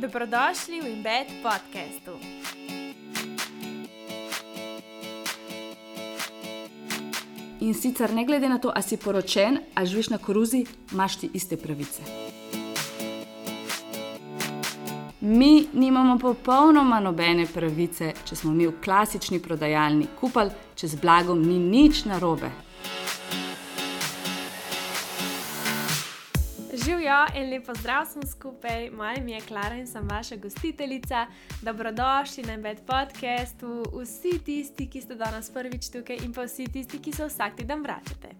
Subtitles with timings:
[0.00, 2.16] Dobrodošli v Embed podkastu.
[7.60, 11.30] In sicer, ne glede na to, ali si poročen ali živiš na koruzi, imaš ti
[11.34, 12.02] iste pravice.
[15.20, 21.44] Mi nimamo popolnoma nobene pravice, če smo mi v klasični prodajalni kupali, če z blagom
[21.44, 22.48] ni nič narobe.
[27.10, 31.26] Živijo in lepo zdrav sem skupaj, moje ime je Klara in sem vaša gostiteljica.
[31.62, 37.00] Dobrodošli na Embed podkastu, vsi tisti, ki ste danes prvič tukaj in pa vsi tisti,
[37.02, 38.30] ki se vsak teden vračate.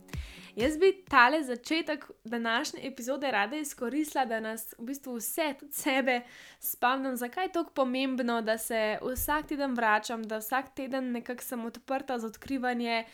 [0.57, 6.21] Jaz bi tale začetek današnje epizode rada izkoristila, da nas v bistvu vse, tudi sebe,
[6.61, 11.65] spomnim, zakaj je tako pomembno, da se vsak teden vračam, da vsak teden nekako sem
[11.65, 13.05] odprta za odkrivanje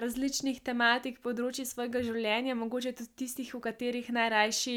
[0.00, 4.76] različnih tematik, področji svojega življenja, mogoče tudi tistih, v katerih najrajši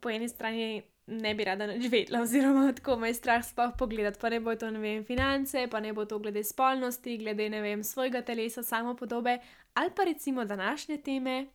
[0.00, 4.18] po eni strani ne bi rada vedela, oziroma tako me je strah sploh pogledati.
[4.20, 7.60] Pa ne bo to, ne vem, finance, pa ne bo to glede spolnosti, glede ne
[7.60, 9.38] vem, svojega telesa, samo podobe,
[9.74, 11.46] ali pa recimo današnje teme,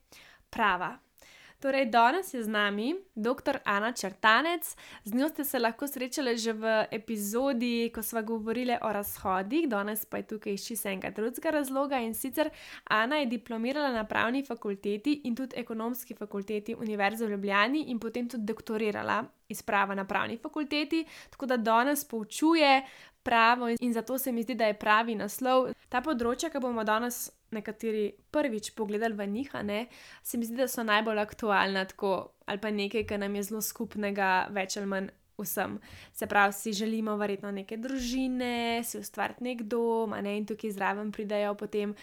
[0.49, 0.97] prava.
[1.59, 3.59] Torej, danes je z nami dr.
[3.65, 8.91] Ana Črtanec, z njo ste se lahko srečali že v epizodi, ko smo govorili o
[8.93, 11.99] razhodih, danes pa je tukaj iz čisto enega drugega razloga.
[11.99, 12.49] In sicer
[12.83, 18.29] Ana je diplomirala na pravni fakulteti in tudi ekonomski fakulteti Univerze v Ljubljani in potem
[18.29, 22.85] tudi doktorirala iz prava na pravni fakulteti, tako da danes poučuje
[23.23, 25.69] pravo in zato se mi zdi, da je pravi naslov.
[25.89, 29.79] Ta področja, ki bomo danes nekateri prvič pogledali v njih, ne,
[30.23, 33.61] se mi zdi, da so najbolj aktualna, tako, ali pa nekaj, kar nam je zelo
[33.65, 35.77] skupnega, več ali manj vsem.
[36.13, 41.13] Se pravi, si želimo verjetno neke družine, si ustvariti nek dom, ne, in tukaj zraven
[41.15, 41.95] pridajo potem.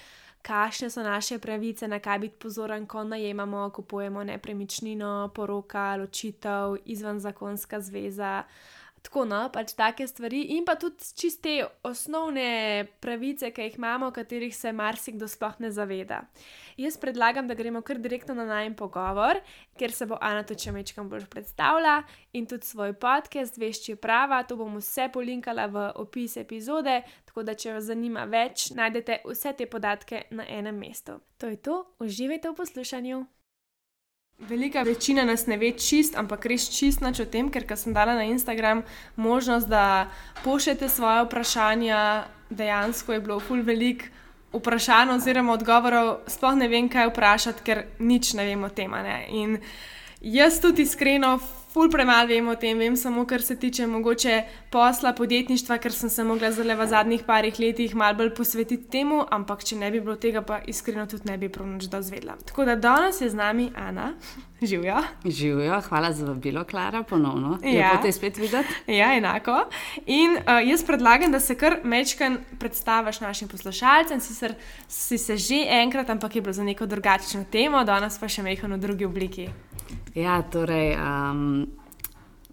[0.47, 7.81] Kakšne so naše pravice, na kaj biti pozoren, ko najemamo, kupujemo nepremičnino, poroka, ločitev, izvenzakonska
[7.83, 8.76] zveza, uh,
[9.07, 11.53] Tako, no, pač take stvari, in pa tudi čiste
[11.87, 16.25] osnovne pravice, ki jih imamo, katerih se marsikdo sploh ne zaveda.
[16.77, 19.39] Jaz predlagam, da gremo kar direktno na najem pogovor,
[19.79, 22.01] ker se bo Ana tudi čemečkam bolj predstavila
[22.35, 24.43] in tudi svoj podcast, vešči prava.
[24.43, 26.99] To bom vse polinkala v opis epizode,
[27.31, 31.21] tako da če vas zanima več, najdete vse te podatke na enem mestu.
[31.39, 33.25] To je to, uživajte v poslušanju.
[34.39, 38.15] Velika večina nas ne ve čist, ampak res čist nič o tem, ker sem dala
[38.15, 38.83] na Instagram
[39.17, 40.11] možnost, da
[40.45, 42.27] pošljete svoje vprašanja.
[42.51, 44.05] Dejansko je bilo ful velik
[44.53, 48.93] vprašanj oziroma odgovorov, sploh ne vem, kaj vprašati, ker nič ne vem o tem.
[49.33, 49.57] In
[50.21, 51.39] jaz tudi iskreno
[51.77, 54.37] ful premalo vem o tem, vem samo, kar se tiče mogoče
[54.73, 59.21] posla, podjetništva, ker sem se mogla zelo v zadnjih parih letih malo bolj posvetiti temu,
[59.31, 62.39] ampak če ne bi bilo tega, pa iskreno tudi ne bi prav nič dozvedla.
[62.49, 64.15] Tako da danes je z nami Ana.
[64.63, 65.03] Živijo.
[65.25, 67.59] Živijo, hvala za vabilo, Klara, ponovno.
[67.61, 68.73] Ja, te spet videti.
[68.97, 69.59] Ja, enako.
[70.07, 74.57] In uh, jaz predlagam, da se kar mečken predstaviš našim poslušalcem, sicer
[74.89, 78.73] si se že enkrat, ampak je bilo za neko drugačno temo, danes pa še mehko
[78.73, 79.51] v drugi obliki.
[80.17, 81.67] Ja, torej, um,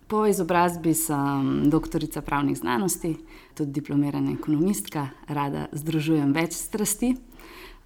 [0.07, 3.15] po izobrazbi sem doktorica pravnih znanosti,
[3.55, 7.13] tudi diplomirana ekonomistka, rada združujem več strasti.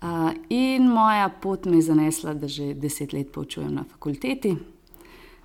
[0.02, 4.56] Uh, in moja pot me je zanesla, da že deset let poučujem na fakulteti.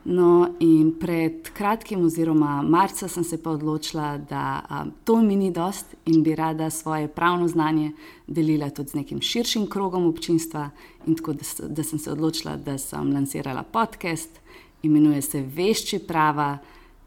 [0.05, 5.53] No, in pred kratkim, oziroma marca, sem se pa odločila, da um, to mi ni
[5.55, 7.93] dost in bi rada svoje pravno znanje
[8.27, 10.71] delila tudi z nekim širšim krogom občinstva.
[11.07, 14.41] In tako da, da sem se odločila, da sem lansirala podcast,
[14.83, 16.59] imenuje se Vešči prava,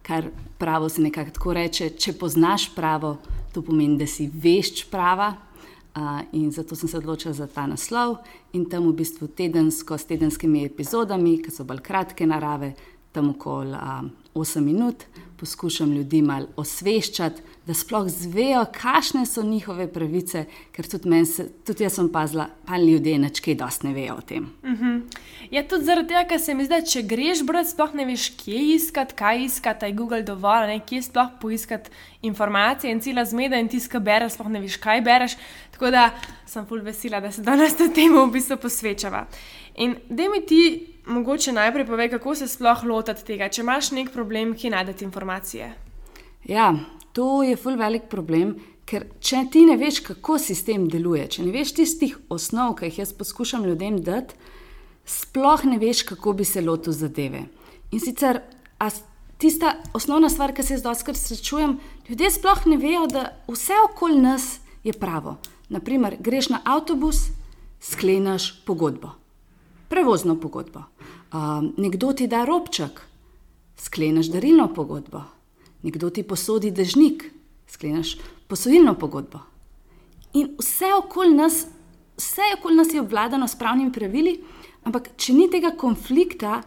[0.01, 1.89] kar pravo se nekako tako reče.
[1.89, 3.17] Če poznaš pravo,
[3.53, 5.33] to pomeni, da si vešč prava.
[5.95, 8.17] Uh, in zato sem se odločila za ta naslov,
[8.51, 12.73] in tam v bistvu tedensko, s tedenskimi epizodami, ki so bolj kratke narave,
[13.15, 15.05] tam okoli um, 8 minut,
[15.39, 21.83] poskušam ljudi malo osveščati, da sploh zvejo, kakšne so njihove pravice, ker tudi, se, tudi
[21.83, 24.49] jaz sem pazila, pa ljudje nečkaj dosti ne vejo o tem.
[24.63, 24.69] Uh.
[24.69, 25.01] -huh.
[25.51, 28.59] Ja, tudi zaradi tega, ker se mi zdi, če greš brati, sploh ne veš, kje
[28.75, 31.89] iskati, kaj iskati, je Google dovolj, ne, kje sploh poiskati
[32.21, 35.37] informacije in cela zmeda in tiska bereš, sploh ne veš, kaj bereš.
[35.75, 36.09] Tako da
[36.47, 39.25] sem fulj vesela, da se danes temu v bistvu posvečava.
[39.83, 40.61] In da mi ti
[41.05, 45.73] mogoče najprej povej, kako se sploh lotiti tega, če imaš nek problem, ki najdeš informacije.
[46.47, 46.69] Ja,
[47.11, 48.55] to je ful velik problem,
[48.87, 53.01] ker če ti ne veš, kako sistem deluje, če ne veš tistih osnov, ki jih
[53.03, 54.37] jaz poskušam ljudem dati,
[55.05, 57.43] sploh ne veš, kako bi se lotil zadeve.
[57.91, 58.39] In sicer,
[59.41, 61.75] tista osnovna stvar, ki se jaz doskrat srečujem,
[62.07, 64.47] ljudje sploh ne vejo, da vse okoli nas
[64.87, 65.35] je pravo.
[65.75, 67.27] Naprimer, greš na avtobus,
[67.83, 69.13] sklenaš pogodbo
[69.87, 70.79] prevozno pogodbo.
[70.79, 73.01] Uh, nekdo ti da robček,
[73.77, 75.21] skleneš darilno pogodbo.
[75.85, 77.31] nekdo ti posodi dežnik,
[77.67, 78.17] skleneš
[78.47, 79.39] posojilno pogodbo.
[80.33, 81.67] In vse okoli nas,
[82.17, 84.39] vse okoli nas je obvladano s pravnimi pravili,
[84.83, 86.63] ampak če ni tega konflikta,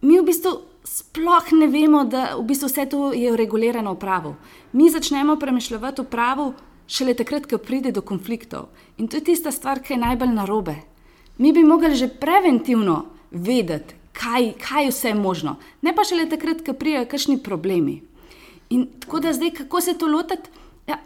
[0.00, 0.52] mi v bistvu
[0.84, 4.34] sploh ne vemo, da v bistvu vse to je regulirano v pravu.
[4.72, 6.54] Mi začnemo premišljati v pravu
[6.86, 8.68] šele takrat, ko pride do konfliktov.
[8.98, 10.74] In to je tista stvar, ki je najbolj narobe.
[11.38, 16.62] Mi bi mogli že preventivno vedeti, kaj, kaj vse je možno, ne pa šele takrat,
[16.66, 18.02] ko prijajo kakšni problemi.
[18.70, 20.50] In tako da zdaj, kako se to lotiti?
[20.86, 20.98] Ja,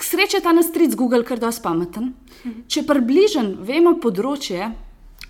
[0.00, 2.12] sreče ta nas stric Google, ker je dosti pameten.
[2.68, 4.68] Če približen vemo področje,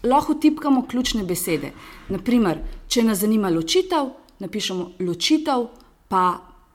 [0.04, 1.72] lahko tipkamo ključne besede.
[2.08, 4.10] Naprimer, če nas zanima ločitev,
[4.40, 5.68] napišemo ločitev,
[6.08, 6.24] pa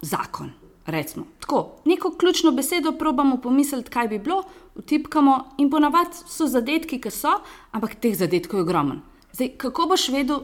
[0.01, 0.59] zakon.
[0.89, 1.25] Recimo.
[1.39, 4.44] Tako, neko ključno besedo probamo pomisliti, kaj bi bilo,
[4.75, 7.36] utipkamo in ponavadi so zadetki, ki so,
[7.71, 9.01] ampak teh zadetkov je ogromno.
[9.33, 10.39] Zdaj, kako boš vedel,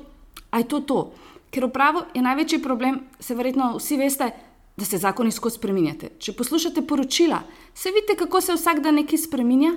[0.51, 0.99] da je to to?
[1.49, 4.29] Ker v pravu je največji problem, se verjetno vsi veste,
[4.77, 6.11] da se zakoni skozi spremenjate.
[6.19, 7.41] Če poslušate poročila,
[7.73, 9.71] se vidite, kako se vsak dan nekaj spremenja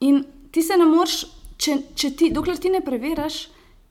[0.00, 1.24] in ti se ne moreš,
[1.56, 3.40] če, če ti, dokler ti ne preveriš,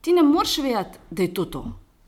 [0.02, 1.64] ti ne moreš vedeti, da je to to.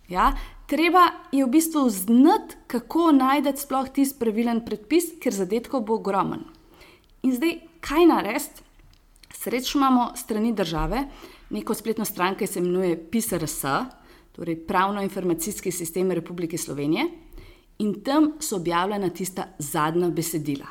[0.10, 0.32] Ja?
[0.72, 6.46] Treba je v bistvu znati, kako najti sploh tisti pravilen predpis, ker zadetkov bo ogromen.
[7.28, 8.64] In zdaj, kaj narediti?
[9.36, 11.02] Srečno imamo strani države,
[11.50, 13.66] neko spletno stran, ki se imenuje PISRS,
[14.32, 17.10] torej Pravno-informacijski sistem Republike Slovenije,
[17.84, 20.70] in tam so objavljena tista zadnja besedila.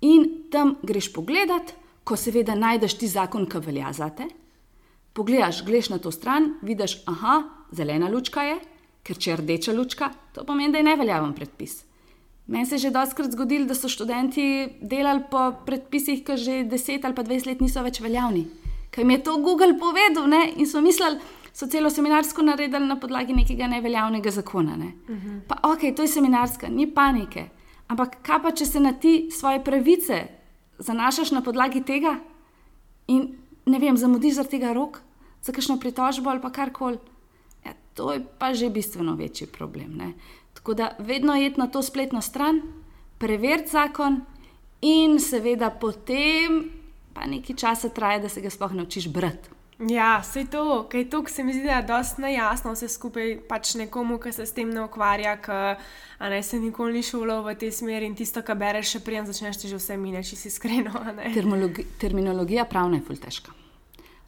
[0.00, 1.72] In tam greš pogledat,
[2.04, 4.28] ko seveda najdeš ti zakon, ki velja za te.
[5.12, 7.42] Pogledaš, greš na to stran, vidiš, aha,
[7.72, 8.58] zelena lučka je,
[9.02, 11.84] ker če je rdeča lučka, to pomeni, da je neveljaven predpis.
[12.50, 14.44] Meni se je že dostakrat zgodilo, da so študenti
[14.82, 18.48] delali po predpisih, ki že 10 ali pa 20 let niso več veljavni.
[18.90, 20.50] Kaj mi je to Google povedal ne?
[20.56, 21.20] in so mislili,
[21.54, 24.76] so celo seminarsko naredili na podlagi nekega neveljavnega zakona.
[24.76, 24.92] Ne?
[25.08, 25.40] Uh -huh.
[25.46, 27.48] Pa ok, to je seminarska, ni panike.
[27.88, 30.26] Ampak kaj pa, če se na ti svoje pravice
[30.78, 32.18] zanašaš na podlagi tega
[33.06, 33.36] in
[33.66, 35.00] ne vem, zamudiš za tega rok,
[35.42, 36.98] za kakšno pritožbo ali pa karkoli
[38.00, 39.96] to je pa že bistveno večji problem.
[39.96, 40.12] Ne?
[40.54, 42.62] Tako da vedno je na to spletno stran,
[43.18, 44.22] preveriti zakon,
[44.80, 46.70] in seveda potem
[47.12, 49.50] pa nekaj časa traja, da se ga sploh naučiš brati.
[49.88, 53.74] Ja, vse to, kaj to, se mi zdi, da je dosti nejasno vse skupaj pač
[53.74, 55.60] nekomu, ki se s tem ne ukvarja, ki
[56.30, 59.60] ne se nikoli ni šolo v tej smeri in tisto, kar bereš, še prijem začneš
[59.60, 60.92] ti že vse mine, če si iskreno.
[62.00, 63.56] Terminologija pravna je ful težka.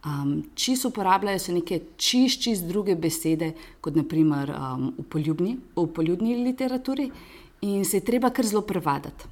[0.02, 5.84] Um, čist uporabljajo se neke čist, čist druge besede, kot naprimer um, v, poljubni, v
[5.94, 7.06] poljubni literaturi,
[7.62, 9.30] in se je treba kar zelo prevaditi.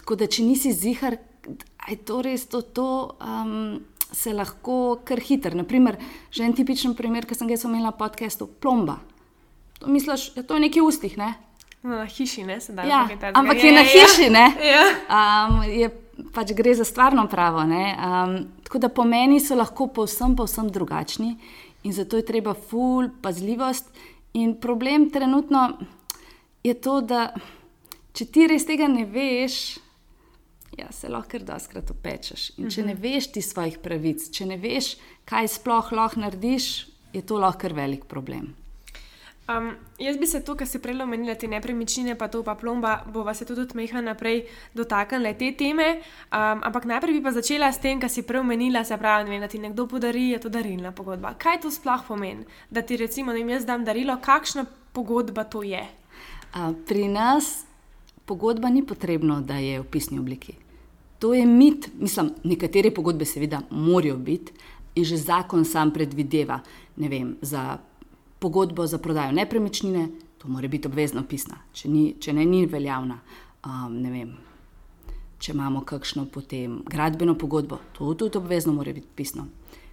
[0.00, 2.86] Tako da, če nisi zihar, da je to res to, to
[3.20, 5.52] um, se lahko kar hiter.
[5.58, 6.00] Naprimer,
[6.32, 8.96] že en tipičen primer, ki sem ga imela na podkastu, plomba.
[9.82, 11.34] To misliš, da ja, to je to nekaj ustih, ne?
[11.82, 12.88] No, na hiši, ne, sedaj.
[12.88, 13.04] Ja,
[13.36, 14.46] ampak je, je na hiši, ne?
[14.64, 14.84] Ja.
[15.12, 15.92] Um, je,
[16.32, 17.60] pač gre za stvarno pravo.
[17.68, 21.36] Um, tako da pomeni so lahko povsem, povsem drugačni
[21.86, 23.92] in zato je treba ful, pazljivost.
[24.34, 25.78] In problem trenutno
[26.64, 27.28] je to, da
[28.12, 29.78] če ti res tega ne veš,
[30.76, 32.50] ja, se lahko kar doskrat opečeš.
[32.58, 33.02] In če ne mhm.
[33.06, 34.96] veš ti svojih pravic, če ne veš,
[35.30, 36.70] kaj sploh lahko narediš,
[37.14, 38.50] je to lahko velik problem.
[39.46, 43.04] Um, jaz bi se to, kar si prej omenila, te nepremičnine, pa to pa plomba,
[43.14, 44.42] bova se tudi odmehla naprej
[44.74, 45.86] dotaknila te teme.
[46.34, 49.40] Um, ampak najprej bi pa začela s tem, kar si prej omenila, se pravi, vem,
[49.40, 51.36] da ti nekdo podari, je to darilna pogodba.
[51.38, 55.62] Kaj to sploh pomeni, da ti recimo, da jim jaz dam darilo, kakšna pogodba to
[55.62, 55.86] je?
[56.50, 57.64] Uh, pri nas
[58.26, 60.58] pogodba ni potrebno, da je v pisni obliki.
[61.22, 64.52] To je mit, mislim, nekatere pogodbe seveda morajo biti
[64.96, 66.58] in že zakon sam predvideva,
[66.96, 67.78] ne vem, za
[68.38, 73.20] pogodbo za prodajo nepremičnine, to mora biti obvezno pisna, če, ni, če ne, ni veljavna.
[73.66, 74.34] Um, ne vem,
[75.38, 79.48] če imamo kakšno potem gradbeno pogodbo, to tudi obvezno mora biti pisno.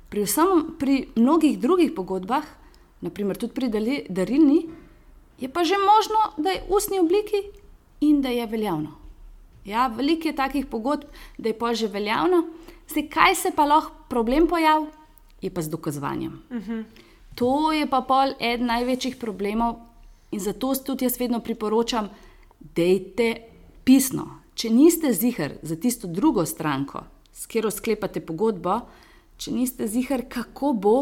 [0.10, 2.46] Pri, vsem, pri mnogih drugih pogodbah,
[3.02, 3.72] naprimer tudi pri
[4.10, 4.60] darilni,
[5.42, 7.42] je pa že možno, da je v ustni obliki
[8.06, 8.94] in da je veljavno.
[9.66, 11.08] Ja, veliko je takih pogodb,
[11.38, 12.44] da je pa že veljavno.
[12.92, 14.92] Zdaj, kaj se pa lahko problem pojavi,
[15.42, 16.42] je pa z dokazovanjem.
[16.50, 16.72] Uh mhm.
[16.72, 16.84] -huh.
[17.36, 19.80] To je pa pol eden največjih problemov
[20.32, 22.10] in zato tudi jaz vedno priporočam,
[22.60, 23.34] da je
[23.84, 24.44] pisno.
[24.56, 28.84] Če niste zihar za tisto drugo stranko, s katero sklepate pogodbo,
[29.38, 30.96] če niste zihar, kako bo,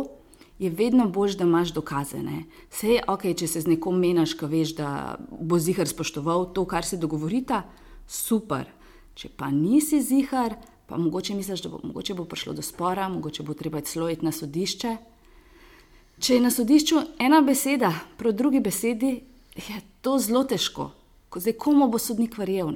[0.61, 2.21] je vedno bolj, da imaš dokaze.
[2.69, 6.65] Vse je ok, če se z nekom menaš, ko veš, da bo zihar spoštoval to,
[6.69, 7.63] kar se dogovorita,
[8.07, 8.69] super.
[9.17, 10.55] Če pa nisi zihar,
[10.87, 14.25] pa mogoče misliš, da bo, mogoče bo prišlo do spora, mogoče bo treba celo iti
[14.25, 14.95] na sodišče.
[16.21, 19.15] Če je na sodišču ena beseda, proti drugi besedi,
[19.57, 20.91] je to zelo težko.
[21.33, 22.69] Zdaj, komu bo sodnik verjel?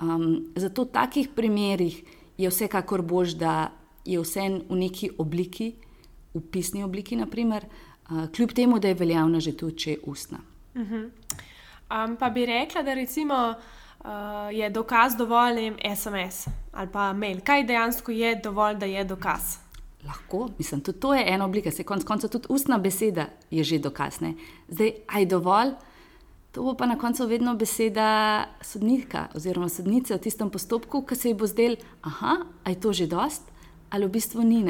[0.00, 0.24] Um,
[0.56, 1.98] zato v takih primerih
[2.40, 3.74] je vsekakor bož, da
[4.08, 5.74] je vse v neki obliki,
[6.32, 10.40] v pisni obliki, naprimer, uh, kljub temu, da je veljavna že tudi, če je ustna.
[10.74, 11.10] Uh -huh.
[11.92, 13.54] um, pa bi rekla, da recimo,
[14.00, 14.08] uh,
[14.56, 17.40] je dokaz dovolj, ne SMS ali pa mail.
[17.44, 19.69] Kaj dejansko je dovolj, da je dokaz?
[20.06, 23.78] Lahko, mislim, tudi to je ena oblika, se konec konca tudi ustna beseda je že
[23.78, 24.20] dokaz.
[24.20, 24.34] Ne?
[24.68, 25.72] Zdaj, aj dovolj.
[26.52, 31.28] To bo pa na koncu vedno beseda sodnika oziroma sodnice v tistem postopku, ki se
[31.28, 33.42] ji bo zdel, da je to že dost,
[33.90, 34.64] ali v bistvu ni.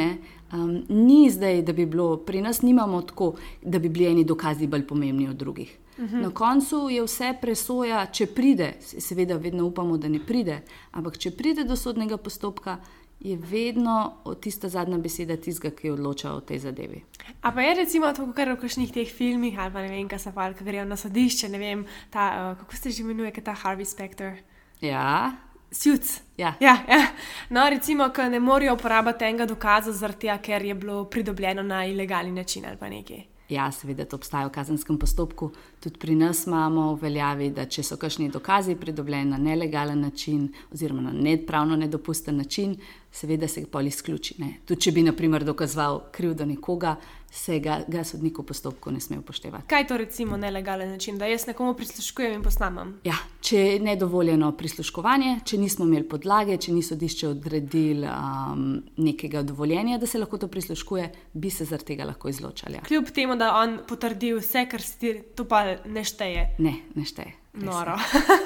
[0.52, 4.66] Um, ni zdaj, da bi bilo, pri nas nimamo tako, da bi bili eni dokazi
[4.66, 5.78] bolj pomembni od drugih.
[6.00, 6.22] -huh.
[6.22, 10.60] Na koncu je vse presoja, če pride, seveda, vedno upamo, da ne pride,
[10.92, 12.78] ampak če pride do sodnega postopka,
[13.20, 17.02] je vedno tista zadnja beseda tistega, ki odloča o tej zadevi.
[17.42, 20.18] A pa je recimo to, kar v kakšnih teh filmih, ali pa ne vem, kaj
[20.18, 23.54] se pa, ki grejo na sodišče, ne vem, ta, uh, kako se že imenuje, ta
[23.54, 24.40] Harvey Specter.
[24.80, 25.36] Ja.
[25.70, 26.22] Suits.
[26.36, 26.54] Ja.
[26.60, 27.06] Ja, ja.
[27.50, 32.32] No, recimo, ki ne morejo uporabiti enega dokaza, tega, ker je bilo pridobljeno na ilegalni
[32.32, 33.26] način ali pa nekaj.
[33.50, 35.50] Ja, seveda, to obstaja v kazenskem postopku.
[35.80, 40.50] Tudi pri nas imamo v veljavi, da če so kakšni dokazi pridobljeni na nelegalen način
[40.72, 42.76] oziroma na nepravno nedopusten način,
[43.12, 44.36] seveda se pol izključi.
[44.64, 46.96] Tudi če bi, na primer, dokazoval krivdo nekoga,
[47.30, 49.68] se ga, ga sodnik v postopku ne sme upoštevati.
[49.70, 52.96] Kaj to recimo nelegalen način, da jaz nekomu prisluškujem in posnamem?
[53.06, 58.64] Ja, če je nedovoljeno prisluškovanje, če nismo imeli podlage, če ni sodišče odredil um,
[58.98, 62.80] nekega dovoljenja, da se lahko to prisluškuje, bi se zaradi tega lahko izločali.
[62.80, 62.86] Ja.
[62.88, 66.46] Kljub temu, da on potrdi vse, kar se ti to pa ne šteje.
[66.58, 67.34] Ne, ne šteje.
[67.52, 67.96] Noro.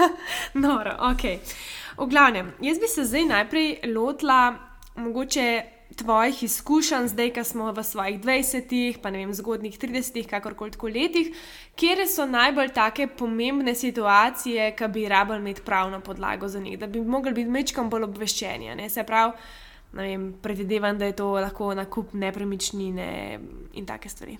[0.64, 1.24] Noro, ok.
[1.98, 4.54] V glavnem, jaz bi se zdaj najprej lotila
[4.96, 5.62] mogoče
[5.96, 10.88] tvojih izkušenj, zdaj, ko smo v svojih 20-ih, pa ne vem, zgodnih 30-ih, kakorkoli tako
[10.88, 11.30] letih,
[11.76, 16.86] kje so najbolj take pomembne situacije, ki bi rabili imeti pravno podlago za njih, da
[16.86, 18.74] bi mogli biti mečkam bolj obveščeni.
[18.74, 18.88] Ne?
[18.90, 19.32] Se pravi,
[19.92, 23.38] ne vem, predvidevam, da je to lahko nakup nepremičnine
[23.74, 24.38] in take stvari.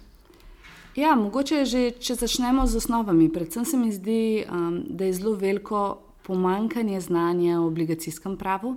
[0.97, 3.29] Ja, mogoče že, če začnemo z osnovami.
[3.33, 8.77] Predvsem se mi zdi, um, da je zelo veliko pomankanje znanja o obligacijskem pravu.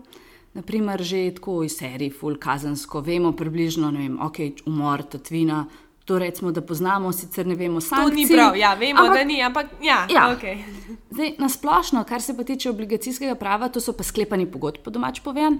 [0.58, 5.68] Naprimer, že tako iz serije, full kazensko, vemo približno, ne vem, ok, umor, tatvina.
[6.08, 8.10] To recimo, da poznamo, sicer ne vemo sami.
[8.10, 10.00] To ni prav, ja, vemo, ampak, da ni, ampak ja.
[10.10, 10.24] ja.
[10.34, 10.64] Okay.
[11.12, 14.90] Zdaj, na splošno, kar se pa tiče obligacijskega prava, to so pa sklepani pogodb, po
[14.90, 15.60] domač povem.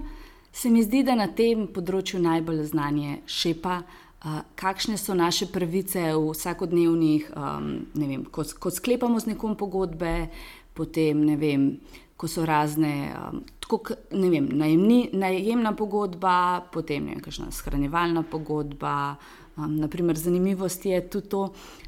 [0.52, 4.07] Se mi zdi, da na tem področju najbolj znanje šepa, uh,
[4.54, 10.28] kakšne so naše pravice v vsakodnevnih, um, ne vem, ko, ko sklepamo z nekom pogodbe,
[10.74, 11.78] potem ne vem
[12.18, 18.24] ko so razne, um, tako, ne vem, najemni, najemna pogodba, potem ne vem, kakšna shranjevalna
[18.26, 19.14] pogodba.
[19.54, 21.44] Um, naprimer, zanimivost je tudi to,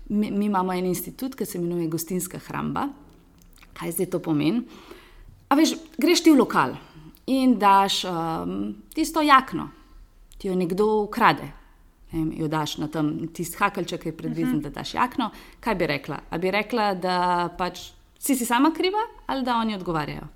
[0.08, 2.88] mi, mi imamo en institut, ki se imenuje Gostinska hramba.
[3.74, 4.62] Kaj zdaj to pomeni?
[5.50, 6.76] A veš, greš ti v lokal
[7.26, 9.70] in daš um, tisto jakno,
[10.38, 11.59] ti jo nekdo ukrade.
[12.12, 14.66] Vem, jo daš na tem, tisti hakalček je predviden, uh mhm.
[14.66, 14.72] -huh.
[14.72, 15.30] da daš jakno.
[15.60, 16.18] Kaj bi rekla?
[16.30, 17.90] A bi rekla, da pač
[18.20, 20.26] Si si sama kriva ali da oni odgovarjajo?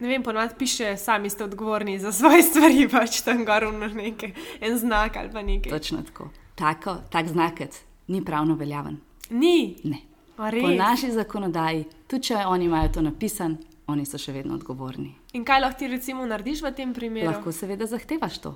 [0.00, 4.78] Ne vem, ponovadi piše, sami ste odgovorni za svoje stvari, pač tam gorno nekaj, en
[4.78, 5.72] znak ali pa nekaj.
[5.72, 6.30] Točno tako.
[6.54, 8.96] Tako, tak znakec ni pravno veljaven.
[9.30, 9.76] Ni.
[9.84, 9.98] Ne.
[10.36, 15.12] Po naši zakonodaji, tudi če oni imajo to napisano, oni so še vedno odgovorni.
[15.36, 17.28] In kaj lahko ti recimo narediš v tem primeru?
[17.28, 18.54] Lahko seveda zahtevaš to.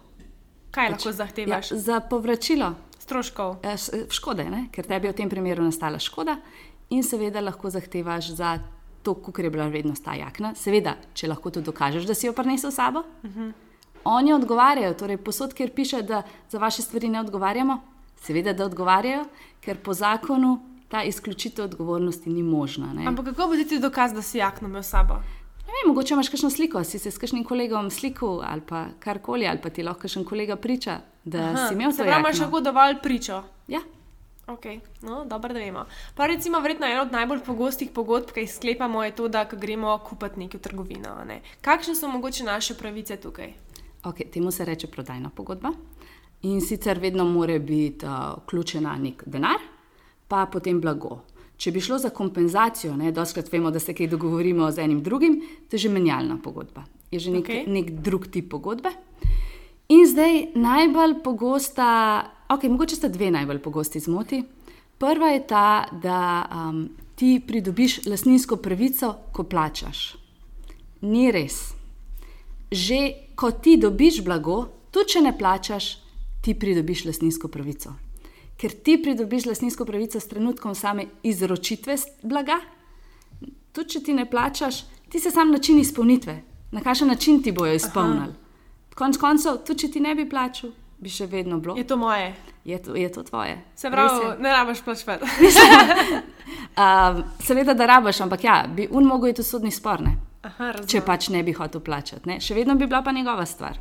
[0.74, 1.70] Kaj pač, lahko zahtevaš?
[1.70, 3.56] Ja, za povračilo stroškov.
[3.62, 3.76] Eh,
[4.10, 4.66] škode, ne?
[4.72, 6.38] ker tebi je v tem primeru nastala škoda
[6.90, 8.58] in seveda lahko zahtevaš za
[9.04, 10.54] to, kako je bila vrednost ta jakna.
[10.56, 13.04] Seveda, če lahko to dokažeš, da si jo prinesel s sabo.
[13.22, 13.40] Uh mhm.
[13.40, 13.52] -huh.
[14.04, 17.80] Oni odgovarjajo, torej posod, kjer piše, da za vaše stvari ne odgovarjamo,
[18.20, 19.24] seveda, da odgovarjajo,
[19.60, 22.92] ker po zakonu ta izključitev odgovornosti ni možna.
[22.92, 23.06] Ne?
[23.06, 25.14] Ampak kako bo ti dokaz, da si jakno imel s sabo?
[25.74, 29.58] Vem, mogoče imaš kakšno sliko, si se s kakšnim kolegom slikal ali pa karkoli, ali
[29.62, 31.96] pa ti lahko še en kolega priča, da Aha, si imel to.
[31.96, 33.42] Se pravi, imaš lahko dovolj pričo.
[33.68, 33.80] Ja.
[34.46, 34.66] Ok,
[35.02, 35.86] no, dobro, da vemo.
[36.14, 39.96] Pa recimo, verjetno ena od najbolj pogostih pogodb, ki jih sklepamo, je to, da gremo
[40.04, 41.14] kupiti nekaj v trgovino.
[41.24, 41.40] Ne?
[41.64, 43.54] Kakšne so mogoče naše pravice tukaj?
[44.04, 45.72] Ok, temu se reče prodajna pogodba.
[46.42, 49.64] In sicer vedno mora biti uh, vključena nek denar,
[50.28, 51.22] pa potem blago.
[51.56, 55.40] Če bi šlo za kompenzacijo, ne, doskrat vemo, da se kaj dogovorimo z enim drugim,
[55.70, 56.84] to je že menjalna pogodba.
[57.10, 57.66] Je že nek, okay.
[57.70, 58.90] nek drug tip pogodbe.
[59.88, 61.90] In zdaj najbolj pogosta
[62.48, 64.44] Okay, mogoče sta dve najbolj pogosti zmoti.
[64.98, 70.16] Prva je ta, da um, ti pridobiš lastninsko pravico, ko plačaš.
[71.00, 71.72] Ni res.
[72.70, 73.00] Že
[73.34, 75.88] ko ti dobiš blago, tudi če ne plačaš,
[76.44, 77.94] ti pridobiš lastninsko pravico.
[78.56, 82.60] Ker ti pridobiš lastninsko pravico s trenutkom same izročitve blaga.
[83.72, 86.42] Tudi če ti ne plačaš, ti se sam način izpolnitve,
[86.72, 88.34] na kakšen način ti bojo izpolnili.
[88.94, 91.74] Konec koncev, tudi če ti ne bi plačal, bi še vedno bilo.
[91.76, 92.34] Je to moje.
[92.64, 93.58] Je to, je to tvoje.
[93.76, 95.24] Se pravi, ne rabiš plačati.
[96.78, 100.14] uh, seveda, da rabiš, ampak ja, bi un mogel iti v sodni spor, ne?
[100.44, 102.28] Aha, če pač ne bi hotel plačati.
[102.28, 102.38] Ne?
[102.40, 103.78] Še vedno bi bila pa njegova stvar.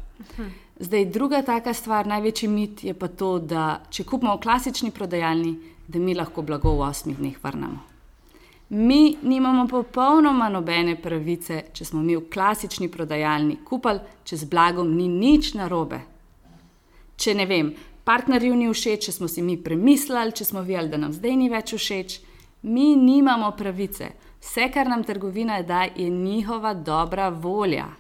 [0.80, 5.53] Zdaj, druga taka stvar, največji mit je pa to, da če kupimo v klasični prodajalni,
[5.88, 7.77] da mi lahko blago v osmih dneh vrnemo.
[8.70, 14.96] Mi nimamo popolnoma nobene pravice, če smo mi v klasični prodajalni kupili, če z blagom
[14.98, 16.00] ni nič narobe.
[17.22, 17.70] Če ne vem,
[18.03, 21.51] partnerju ni všeč, če smo si mi premislili, če smo videli, da nam zdaj ni
[21.53, 22.18] več všeč,
[22.65, 24.10] mi nimamo pravice.
[24.42, 27.92] Vse, kar nam trgovina da, je njihova dobra volja.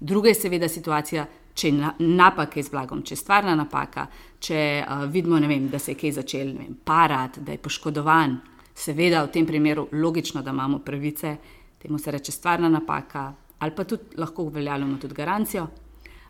[0.00, 1.24] Druga je seveda situacija,
[1.58, 4.06] če je napaka z blagom, če je stvarna napaka,
[4.38, 8.38] če uh, vidimo, vem, da se je kaj začel vem, parati, da je poškodovan.
[8.78, 11.34] Seveda v tem primeru je logično, da imamo pravice,
[11.82, 15.66] temu se reče stvarna napaka, ali pa tudi lahko uveljavljamo tudi garancijo.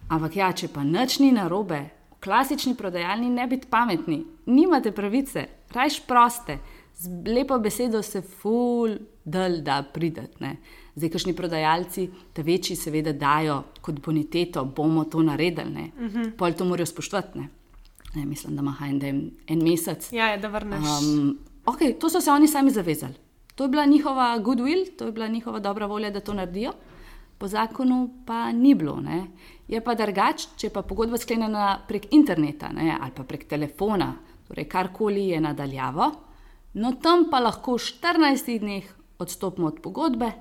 [0.08, 1.82] Ampak ja, če pa nič ni narobe,
[2.14, 5.44] v klasični prodajalni ne biti pametni, nimate pravice,
[5.74, 6.56] rajš proste,
[6.98, 10.56] z lepo besedo se ful, del, da pridete.
[10.98, 16.30] Zdaj, kakšni prodajalci, te večji, seveda, dajo kot boniteto, bomo to naredili, uh -huh.
[16.36, 17.38] pol to morajo spoštovati.
[17.38, 17.48] Ne?
[18.14, 20.12] Ne, mislim, da ima hajn, da je en mesec.
[20.12, 20.84] Ja, je, da vrneš.
[21.02, 23.14] Um, okay, to so se oni sami zavezali.
[23.54, 26.72] To je bila njihova goodwill, to je bila njihova dobra volja, da to naredijo.
[27.38, 29.00] Po zakonu pa ni bilo.
[29.00, 29.26] Ne?
[29.68, 32.96] Je pa drugače, če pa pogodba sklenjena prek interneta ne?
[33.00, 34.14] ali pa prek telefona,
[34.48, 36.10] torej karkoli je nadaljavo,
[36.74, 40.32] no tam pa lahko v 14 dneh odstopimo od pogodbe,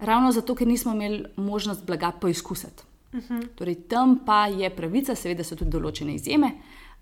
[0.00, 2.82] ravno zato, ker nismo imeli možnost blaga poizkusiti.
[3.12, 3.48] Uh -huh.
[3.54, 6.50] Torej, tam pa je pravica, seveda so tudi določene izjeme,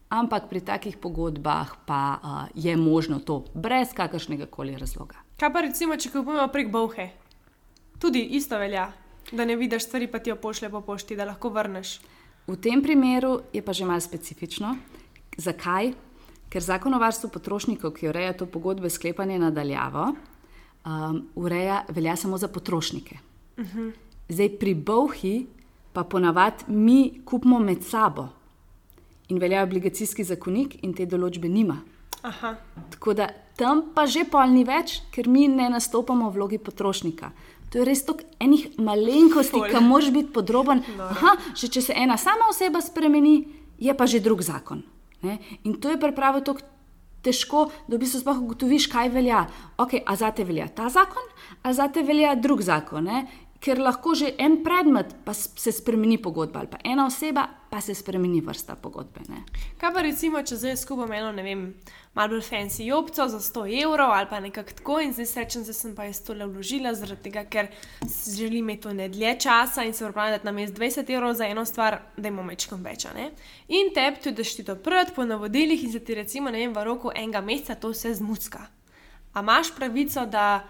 [0.09, 5.14] ampak pri takih pogodbah pa uh, je možno to brez kakršnega koli razloga.
[5.38, 7.09] Kaj pa recimo, če kupujemo prek Bowhe?
[7.99, 8.92] Tudi isto velja,
[9.33, 12.01] da ne vidiš stvari, pa ti jo pošlje po pošti, da lahko vrneš.
[12.46, 14.77] V tem primeru je pa že malo specifično.
[15.37, 15.92] Zakaj?
[16.49, 20.14] Ker zakon o varstvu potrošnikov, ki ureja to pogodbe sklepanje nadaljavo,
[20.88, 23.18] um, ureja, velja samo za potrošnike.
[23.57, 23.92] Uh -huh.
[24.29, 25.46] Zdaj pri Bowhi
[25.92, 28.29] pa ponavadi mi kupimo med sabo
[29.29, 31.77] in velja obligacijski zakonik in te določbe nima.
[32.22, 32.57] Aha.
[32.90, 37.31] Tako da tam pa že pol ni več, ker mi ne nastopamo v vlogi potrošnika.
[37.70, 40.83] To je res toliko enih malenkosti, ki moraš biti podroben.
[40.98, 43.48] Aha, že če se ena sama oseba spremeni,
[43.79, 44.83] je pa že drug zakon.
[45.22, 45.38] Ne?
[45.64, 46.62] In to je pravi tok
[47.29, 49.45] težko, da v bistvu sploh ugotoviš, kaj velja.
[49.79, 51.29] Okay, a za te velja ta zakon,
[51.62, 53.05] a za te velja drug zakon.
[53.09, 53.27] Ne?
[53.59, 58.40] Ker lahko že en predmet se spremeni pogodba, ali pa ena oseba, pa se spremeni
[58.40, 59.21] vrsta pogodbe.
[59.29, 59.42] Ne?
[59.81, 61.64] Kaj pa recimo, če zdaj skupaj eno, ne vem,
[62.14, 65.73] malo bolj fancy jopco za 100 evrov ali pa nekako tako in zdaj srečen, da
[65.73, 67.68] sem pa jaz tole vložila, zaradi tega, ker
[68.37, 71.64] želim imeti to ne dlje časa in se da nam je 20 evrov za eno
[71.64, 73.07] stvar, da imamo večkom več.
[73.68, 76.73] In te, tudi da ti to prd po navodilih in se ti recimo, ne vem,
[76.73, 78.66] v roku enega meseca to vse zmucka.
[79.35, 80.64] A imaš pravico, da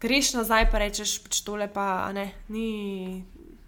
[0.00, 3.22] greš nazaj, pa rečeš, pač tole pa ne, ni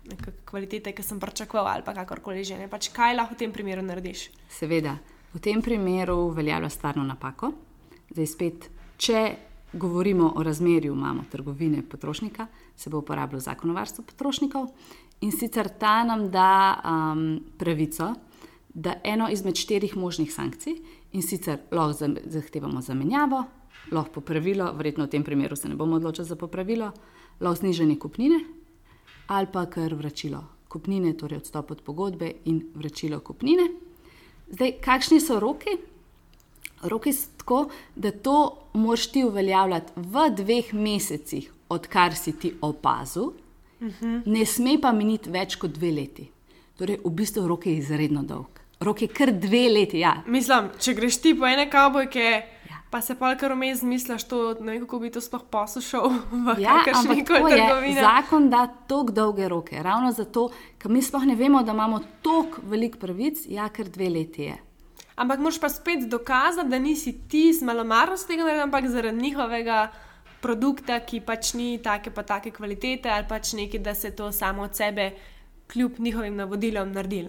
[0.09, 2.59] neka kvaliteta, ki sem pričakoval, ali pa kakorkoli že.
[2.59, 2.69] Ne?
[2.69, 4.29] Pač kaj lahko v tem primeru narediš?
[4.53, 4.97] Seveda,
[5.35, 7.53] v tem primeru veljavlja stvarno napako.
[8.14, 9.21] Zdaj spet, če
[9.73, 14.71] govorimo o razmerju, imamo trgovine potrošnika, se bo uporabljal zakon o varstvu potrošnikov
[15.21, 18.14] in sicer ta nam da um, pravico.
[18.79, 20.77] Da eno izmed štirih možnih sankcij,
[21.12, 23.45] in sicer lahko zahtevamo zamenjavo,
[23.91, 26.93] lahko popravilo, verjetno v tem primeru se ne bomo odločili za popravilo,
[27.41, 28.45] lahko znižanje kupnine
[29.29, 33.69] ali pa kar vračilo kupnine, torej odstop od pogodbe in vračilo kupnine.
[34.49, 35.77] Zdaj, kakšni so roki?
[36.83, 43.23] Roki so tako, da to moraš ti uveljavljati v dveh mesecih, odkar si ti opazil,
[43.23, 43.33] uh
[43.81, 44.23] -huh.
[44.27, 46.31] ne sme pa miniti več kot dve leti.
[46.79, 48.61] Torej, v bistvu rok je izredno dolg.
[48.81, 49.99] Rok je kar dve leti.
[49.99, 50.23] Ja.
[50.27, 52.43] Mislim, če greš ti po ene kavbojke.
[52.90, 54.24] Pa se pa kar vmes misliš,
[54.61, 56.09] ne vem, kako bi to sploh poslušal
[56.46, 58.01] v ja, kakršni koli trgovini.
[58.01, 60.48] Zakon da tako dolge roke, ravno zato,
[60.79, 64.57] ker mi sploh ne vemo, da imamo tako velik pravic, ja, ker dve leti je.
[65.18, 69.88] Ampak moš pa spet dokazati, da nisi ti z malomarnosti tega, ampak zaradi njihovega
[70.40, 74.62] produkta, ki pač ni take pa take kvalitete ali pač nekaj, da se to samo
[74.62, 75.11] od sebe,
[75.68, 77.29] kljub njihovim navodilom, naredil.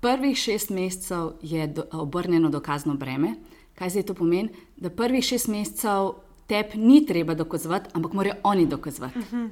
[0.00, 3.34] Prvih šest mesecev je do, obrnjeno dokazno breme.
[3.78, 4.50] Kaj zdaj to pomeni?
[4.76, 6.12] Da prvih šest mesecev
[6.46, 9.18] tebi ni treba dokazovati, ampak morajo oni dokazovati.
[9.18, 9.36] Uh mhm.
[9.36, 9.50] -huh.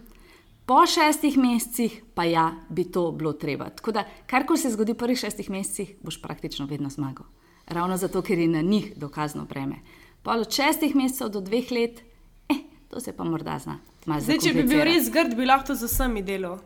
[0.66, 3.70] Po šestih mesecih pa ja, bi to bilo treba.
[3.70, 7.26] Tako da, kar ko se zgodi v prvih šestih mesecih, boš praktično vedno zmagal.
[7.66, 9.76] ravno zato, ker je na njih dokazno breme.
[10.22, 12.02] Pol od šestih mesecev do dveh let,
[12.48, 12.54] eh,
[12.88, 13.78] to se pa morda zna.
[14.20, 16.58] Zdaj, če bi bil res grd, bi lahko z vsemi delal.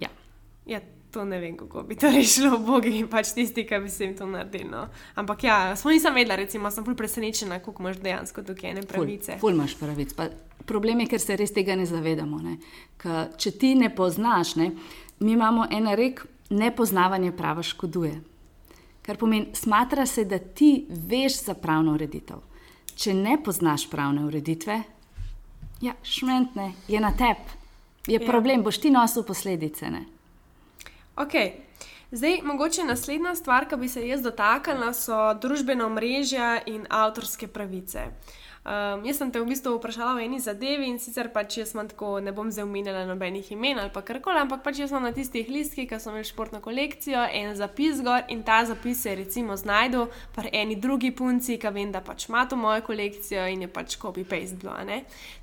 [0.00, 0.08] Ja.
[0.66, 0.80] ja.
[1.16, 4.12] To ne vem, kako bi to rešilo, bogi in pač tisti, ki bi se jim
[4.16, 4.68] to naredili.
[4.68, 4.82] No.
[5.16, 9.38] Ampak ja, smo nisem vedela, recimo, sem bolj presenečena, koliko imaš dejansko tukaj ene pravice.
[9.38, 10.12] Ful, ful imaš pravic.
[10.12, 10.26] Pa
[10.68, 12.40] problem je, ker se res tega ne zavedamo.
[12.44, 12.58] Ne.
[13.00, 14.66] Ka, če ti ne poznaš, ne,
[15.24, 16.20] mi imamo en rek,
[16.52, 18.18] nepoznavanje prava škoduje.
[19.06, 22.42] Kar pomeni, smatra se, da ti veš za pravno ureditev.
[22.92, 24.76] Če ne poznaš pravne ureditve,
[25.80, 27.56] ja, šmentne, je na tebi,
[28.06, 28.26] je ja.
[28.28, 29.88] problem, boš ti nosil posledice.
[29.96, 30.04] Ne.
[31.16, 31.32] Ok.
[32.10, 38.04] Zdaj, mogoče naslednja stvar, ki bi se jaz dotaknila, so družbena mreža in avtorske pravice.
[38.66, 41.86] Um, jaz sem te v bistvu vprašala o eni zadevi in sicer pač jaz sem
[41.86, 45.12] tako, ne bom zdaj omenjala nobenih imen ali kar koli, ampak pač jaz sem na
[45.14, 49.54] tistih listkih, ki so imeli športno kolekcijo, en zapis gor in ta zapis se recimo
[49.54, 53.68] znajdu pri eni drugi punci, ki vem, da pač ima to mojo kolekcijo in je
[53.70, 54.74] pač copy-paste bilo.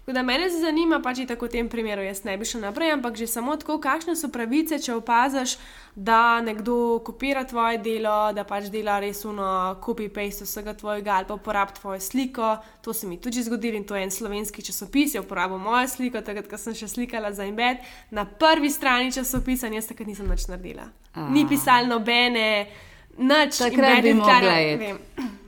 [0.03, 2.91] Tako da mene se zanima, pač tako v tem primeru jaz ne bi šel naprej,
[2.97, 5.55] ampak že samo tako, kakšne so pravice, če opaziš,
[5.95, 11.39] da nekdo kopira tvoje delo, da pač dela res uno copy-paste vsega tvojega ali pa
[11.39, 12.57] uporablja tvojo sliko.
[12.83, 16.21] To se mi tudi zgodilo in to je en slovenski časopis, je uporabil mojo sliko,
[16.21, 17.81] takrat, ko sem še slikala za imbed.
[18.11, 20.89] Na prvi strani časopisa, jaz takrat nisem nič naredila.
[21.13, 21.29] A.
[21.29, 22.67] Ni pisal nobene,
[23.17, 24.93] nič, takrat bi mogla iti.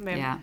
[0.06, 0.36] Ja.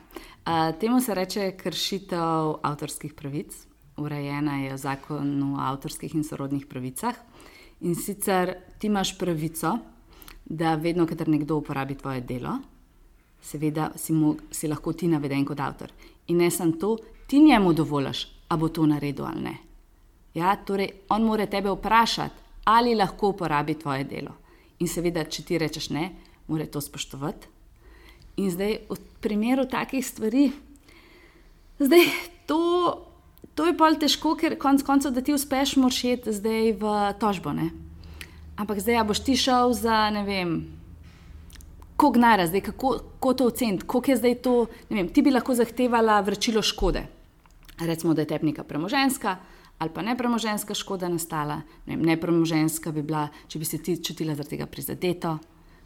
[0.43, 3.55] Uh, temu se reče kršitev avtorskih pravic
[3.97, 7.15] urejena je v zakonu o avtorskih in sorodnih pravicah.
[7.81, 9.79] In sicer ti imaš pravico,
[10.45, 12.59] da vedno, kadar nekdo uporabi tvoje delo,
[13.43, 15.91] seveda si, mu, si lahko ti naveden kot avtor.
[16.29, 16.97] In ne samo to,
[17.33, 19.55] ti njemu dovoliš, a bo to naredil ali ne.
[20.37, 24.35] Ja, torej, on mora tebe vprašati, ali lahko uporabi tvoje delo.
[24.85, 26.11] In seveda, če ti rečeš ne,
[26.49, 27.49] mora to spoštovati.
[28.37, 30.51] In zdaj, v primeru takih stvari,
[31.81, 32.05] zdaj
[32.47, 32.61] to
[33.55, 37.57] to je pol težko, ker konec koncev, da ti uspeš moršiti zdaj v tožbo.
[37.57, 37.71] Ne?
[38.61, 40.53] Ampak zdaj, a boš ti šel za ne vem.
[41.97, 44.55] Kako gnara, zdaj, kako, kako to oceniti, kako je zdaj to.
[44.93, 47.22] Vem, ti bi lahko zahtevala vračilo škode.
[47.87, 49.37] Recimo, da je tepnika premoženska
[49.83, 51.61] ali pa nepremoženska škoda nastala.
[51.87, 55.39] Ne nepremoženska bi bila, če bi se ti čutila zaradi tega prizadeto.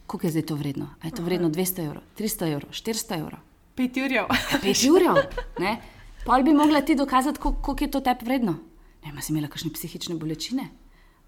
[0.06, 0.90] Kako je zdaj to vredno?
[1.00, 3.40] A je to vredno 200 evrov, 300 evrov, 400 evrov?
[3.76, 4.26] 5 urjev.
[4.62, 5.14] 5 urjev.
[6.26, 8.58] Pol bi mogla ti dokazati, koliko je to tebi vredno.
[9.04, 10.68] Ne vem, si imela kakšne psihične bolečine.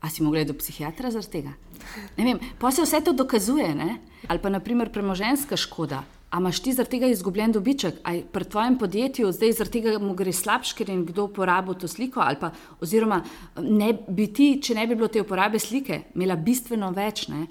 [0.00, 1.56] A si mogla iti do psihiatra zaradi tega?
[2.16, 3.72] Ne vem, pa se vse to dokazuje.
[3.74, 3.96] Ne?
[4.28, 6.04] Ali pa naprimer premoženska škoda.
[6.30, 8.02] A imaš ti zaradi tega izgubljen dobiček?
[8.04, 11.88] Ali pri tvojem podjetju zdaj zaradi tega mu gre slabš, ker je nekdo uporabil to
[11.88, 12.24] sliko?
[12.40, 12.50] Pa,
[12.84, 13.22] oziroma,
[13.64, 17.28] ne bi ti, če ne bi bilo te uporabe slike, imela bistveno več.
[17.32, 17.46] Ne?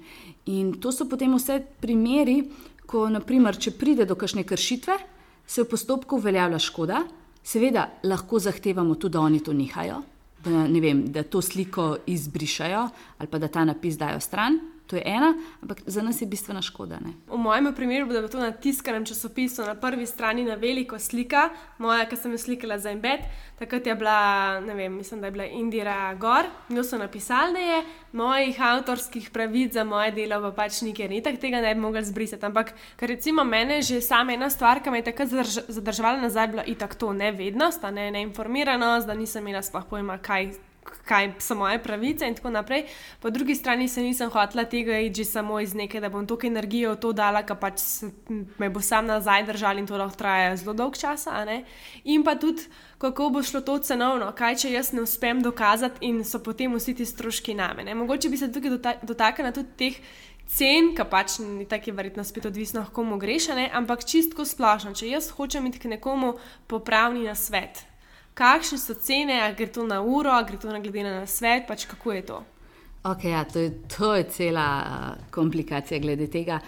[0.54, 2.44] In to so potem vse primeri,
[2.86, 5.00] ko naprimer, če pride do kakšne kršitve,
[5.48, 7.02] se v postopku uveljavlja škoda.
[7.48, 10.02] Seveda lahko zahtevamo tudi, da oni to nehajo,
[10.44, 12.82] da, ne vem, da to sliko izbrišajo
[13.18, 16.62] ali pa da ta napis dajo stran, To je ena, ampak za nas je bistvena
[16.62, 17.00] škoda.
[17.04, 17.12] Ne?
[17.28, 21.50] V mojem primeru, da bo to na tiskanem časopisu na prvi strani na veliko slika,
[21.78, 23.26] moja, ki sem jo slikala za embed,
[23.60, 27.60] takrat je bila, ne vem, mislim, da je bila Indira Gor, njo so napisali, da
[27.60, 31.82] je mojih avtorskih pravic za moje delo pa pač nikjer ni, tako tega ne bi
[31.82, 32.46] mogli zbrisati.
[32.46, 36.64] Ampak, ker recimo mene že sama ena stvar, ki me je takrat zadržala nazaj, bila
[36.64, 40.54] itak to nevednost, ne neinformiranost, da nisem imela sploh pojma, kaj
[41.08, 42.86] kaj so moje pravice in tako naprej.
[43.20, 46.92] Po drugi strani se nisem hotela tega iti samo iz neke, da bom toliko energije
[46.92, 47.82] v to dala, ker pač
[48.30, 51.28] me bo sam nazaj držal in to lahko traja zelo dolg čas.
[52.04, 52.68] In pa tudi,
[52.98, 56.96] kako bo šlo to cenovno, kaj če jaz ne uspem dokazati in so potem vsi
[56.98, 57.84] ti stroški name.
[57.84, 57.96] Ne?
[57.96, 60.02] Mogoče bi se tukaj dotaknila tudi teh.
[60.48, 64.94] Cen, ki pač ni tako, verjetno spet odvisno, komu greš, ampak čistko splošno.
[64.96, 66.38] Če jaz hočem iti k nekomu
[66.72, 67.84] popravni na svet,
[68.38, 71.66] kakšne so cene, ali gre to na uro, ali gre to na glede na svet,
[71.68, 72.44] pač kako je to.
[73.08, 76.60] Okay, ja, to, je, to je cela uh, komplikacija glede tega.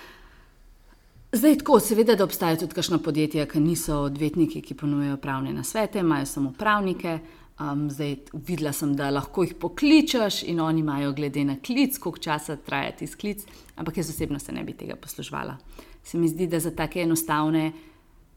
[1.32, 6.02] Zdaj, tako, seveda, da obstajajo tudi kakšna podjetja, ki niso odvetniki, ki ponujajo pravne nasvete,
[6.02, 7.20] imajo samo pravnike.
[7.60, 8.16] Um, zdaj,
[8.48, 12.96] videla sem, da lahko jih pokličeš in oni imajo, glede na klic, koliko časa traja
[12.96, 13.44] ti sklic,
[13.76, 15.58] ampak jaz osebno se ne bi tega poslužvala.
[16.04, 17.72] Se mi zdi, da za take enostavne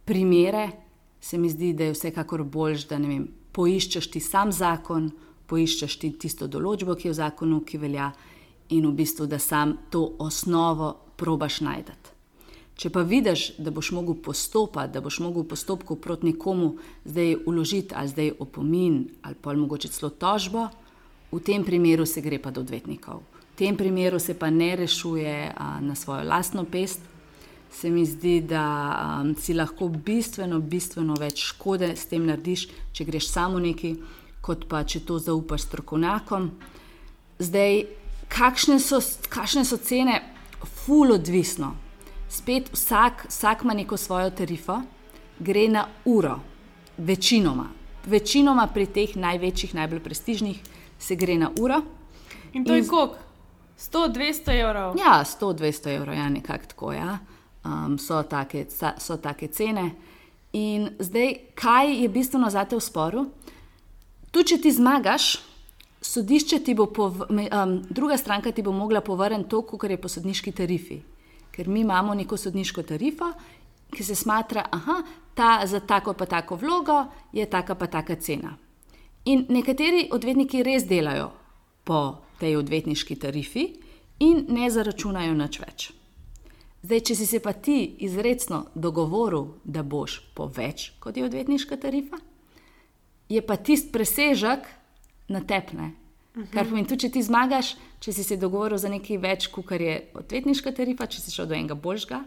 [0.04, 0.66] primere
[1.22, 5.12] se mi zdi, da je vsekakor bolj, da ne vem, poiščeš ti sam zakon,
[5.46, 8.10] poiščeš ti tisto določbo, ki je v zakonu, ki velja,
[8.74, 12.12] in v bistvu, da sam to osnovo probaš najti.
[12.82, 16.72] Če pa vidiš, da boš mogel postopati, da boš mogel v postopku proti nekomu
[17.04, 20.66] zdaj uložiti ali zdaj opomin ali pa mogoče celo tožbo,
[21.30, 23.22] v tem primeru se gre pa do odvetnikov.
[23.52, 27.00] V tem primeru se pa ne rešuje a, na svojo lastno pest,
[27.72, 28.64] se mi zdi, da
[29.22, 33.94] um, si lahko bistveno, bistveno več škode s tem narediš, če greš samo neki,
[34.44, 36.50] kot pa če to zaupaš strokovnjakom.
[37.42, 37.84] Zdaj,
[38.32, 39.00] kakšne so,
[39.32, 40.20] kakšne so cene,
[40.84, 41.72] ful odvisno.
[42.32, 44.80] Spet vsak, vsak ima neko svojo tarifo,
[45.40, 46.38] gre na uro,
[46.98, 47.70] večinoma.
[48.06, 50.62] Večinoma pri teh največjih, najbolj prestižnih
[50.98, 51.82] se gre na uro.
[52.52, 52.82] In to in...
[52.82, 53.28] je koliko?
[53.78, 54.96] 100-200 evrov.
[54.98, 56.92] Ja, 100-200 evrov, ja, nekako tako.
[56.92, 57.18] Ja.
[57.64, 58.66] Um, so, take,
[58.98, 59.92] so take cene.
[60.52, 63.24] In zdaj, kaj je bistveno za te v sporu?
[64.30, 65.36] Tu, če ti zmagaš,
[66.02, 70.10] sodišče ti bo, pov, um, druga stranka ti bo mogla povrniti to, kar je po
[70.10, 70.98] sodniški tarifi.
[71.52, 73.30] Ker mi imamo neko sodniško tarifo,
[73.92, 74.64] ki se smatra,
[75.36, 78.56] da za tako pa tako vlogo je taka pa taka cena.
[79.24, 81.30] In nekateri odvetniki res delajo
[81.84, 83.68] po tej odvetniški tarifi
[84.20, 86.01] in ne zaračunajo nič več.
[86.82, 91.78] Zdaj, če si se pa ti izredno dogovoril, da boš po več kot je odvetniška
[91.78, 92.18] tarifa,
[93.30, 94.66] je pa tisti presežek
[95.28, 95.92] na tepne.
[96.34, 96.50] Uh -huh.
[96.50, 100.10] Kar pomeni, tudi če ti zmagaš, če si se dogovoril za nekaj več, kot je
[100.14, 102.24] odvetniška tarifa, če si šel do enega božga,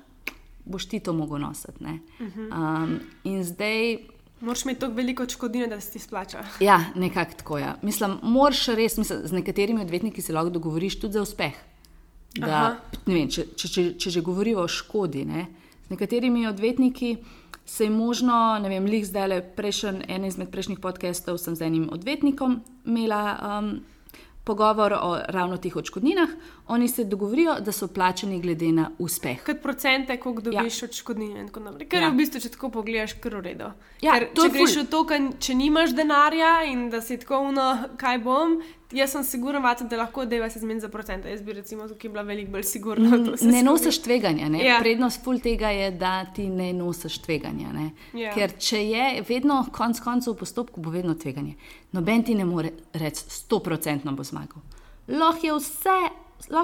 [0.66, 1.84] boš ti to mogel nositi.
[1.84, 2.84] Uh -huh.
[2.84, 3.98] um, in zdaj.
[4.42, 6.44] Moraš imeti tako veliko odškodnine, da se ti splača.
[6.60, 7.58] Ja, nekako tako.
[7.58, 7.78] Ja.
[7.82, 11.54] Mislim, moraš res, mislim, z nekaterimi odvetniki se lahko dogovoriš tudi za uspeh.
[12.36, 15.48] Da, vem, če, če, če, če že govorijo o škodi, ne,
[15.86, 17.16] z nekaterimi odvetniki
[17.66, 21.70] se je možno, ne vem, lih zdaj le prejšen, en izmed prejšnjih podcastov sem z
[21.70, 23.26] enim odvetnikom imela.
[23.42, 23.76] Um,
[24.46, 26.30] pogovor o ravno teh odškodninah,
[26.68, 29.44] oni se dogovorijo, da so plačeni glede na uspeh.
[29.46, 30.86] Kot procente, koliko dobiš ja.
[30.86, 31.90] odškodnine in tako naprej.
[31.90, 32.06] Ker ja.
[32.06, 33.70] je v bistvu, če tako pogledaš, kar uredo.
[34.02, 35.04] Ja, če greš v to,
[35.40, 37.68] če nimaš denarja in da si tako uno,
[38.02, 38.58] kaj bom.
[38.96, 41.30] Jaz sem siguren, da lahko deva se zmeni za procente.
[41.30, 43.18] Jaz bi recimo tukaj bila veliko bolj sigurna.
[43.42, 44.50] Ne nosiš tveganja.
[44.64, 44.80] Ja.
[44.80, 47.90] Prednost pol tega je, da ti ne nosiš tveganja.
[48.14, 48.34] Ja.
[48.34, 51.58] Ker če je vedno konc koncev v postopku, bo vedno tveganje.
[51.92, 54.62] Noben ti ne more reči, sto procentno bo zmagal.
[55.08, 55.60] Lahko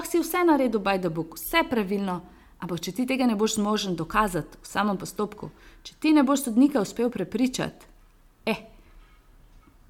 [0.06, 2.20] si vse naredil, baj da bo vse pravilno,
[2.62, 5.50] ampak če ti tega ne boš zmožen dokazati v samem postopku,
[5.82, 7.86] če ti ne boš sodnika uspel prepričati,
[8.46, 8.60] eh,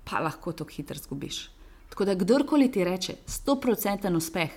[0.04, 1.50] pa lahko to hitro zgubiš.
[1.90, 4.50] Tako da kdorkoli ti reče, sto procenten uspeh,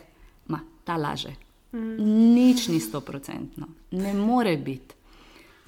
[0.47, 1.35] ma ta laže.
[1.75, 4.95] Nič ni sto procentno, ne more biti.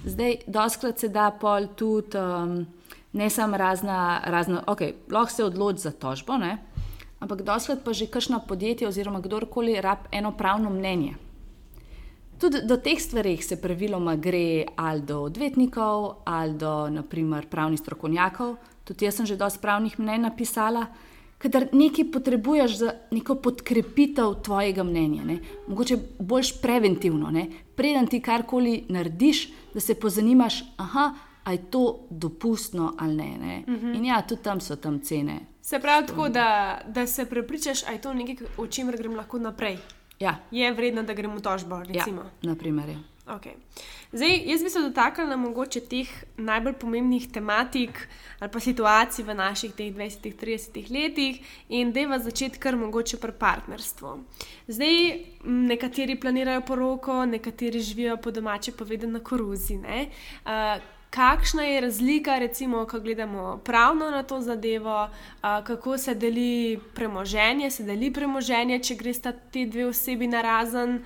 [0.06, 2.18] Zdaj, doskrat se da pol tudi.
[2.18, 2.68] Um,
[3.14, 4.80] ne samo razna, razna ok,
[5.12, 6.58] lahko se odloči za tožbo, ne?
[7.20, 11.16] Ampak dosled pa že kakšno podjetje oziroma kdorkoli rab eno pravno mnenje.
[12.38, 18.56] Tudi do teh stvari se praviloma gre ali do odvetnikov ali do naprimer, pravnih strokovnjakov.
[18.86, 20.86] Tudi jaz sem že dosti pravnih mnenj napisala,
[21.42, 25.24] ker nekaj potrebuješ za neko podkrepitev tvojega mnenja.
[25.24, 25.40] Ne?
[25.68, 27.48] Mogoče boljš preventivno, ne?
[27.76, 31.14] preden ti karkoli narediš, da se pozanimaš, aha,
[31.48, 33.38] ali je to dopustno ali ne.
[33.38, 33.64] ne?
[33.68, 33.86] Uh mhm.
[33.86, 33.98] -huh.
[33.98, 35.40] In ja, tudi tam so tam cene.
[35.62, 39.40] Se pravi, tako, da, da se prepričaš, da je to nekaj, o čemer grem lahko
[39.40, 39.78] naprej.
[40.20, 40.36] Ja.
[40.52, 41.82] Je vredno, da gremo v tožbo.
[41.94, 42.06] Ja,
[42.42, 42.98] naprimer, ja.
[43.28, 43.54] Okay.
[44.12, 48.08] Zdaj, jaz bi se dotaknila mogoče teh najbolj pomembnih tematik
[48.40, 53.32] ali pa situacij v naših 20-30 letih in da je v začetku kar mogoče pri
[53.40, 54.14] partnerstvu.
[54.68, 54.96] Zdaj,
[55.44, 59.76] nekateri planirajo poroko, nekateri živijo po domače povedano na koruzi.
[59.76, 65.10] Uh, kakšna je razlika, recimo, ko gledamo pravno na to zadevo,
[65.42, 71.02] kako se deli premoženje, se deli premoženje, če gre sta ti dve osebi na razen.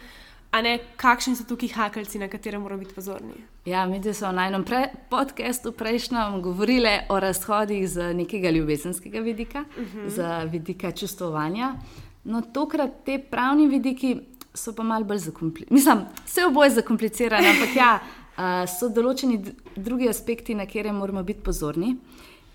[0.52, 3.34] A ne, kakšni so tukaj hakalci, na katere moramo biti pozorni?
[3.66, 9.64] Ja, mi smo na enem pre podkastu prejšnjem govorili o razhodih z nekega ljubezenskega vidika,
[9.78, 10.00] uh mhm.
[10.00, 10.10] -huh.
[10.10, 11.76] z vidika čustvovanja.
[12.24, 14.20] No, tokrat te pravni vidiki
[14.54, 15.76] so pa malo bolj zakomplicirani.
[15.76, 18.00] Mislim, vse oboje je zakomplicirano, ampak ja,
[18.80, 19.44] so določeni
[19.76, 21.96] drugi aspekti, na katere moramo biti pozorni.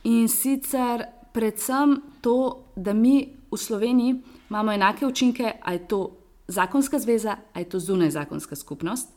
[0.04, 6.98] In sicer predvsem to, da mi v Sloveniji imamo enake učinke, ali je to zakonska
[6.98, 9.08] zveza, ali je to zunaj zakonska skupnost.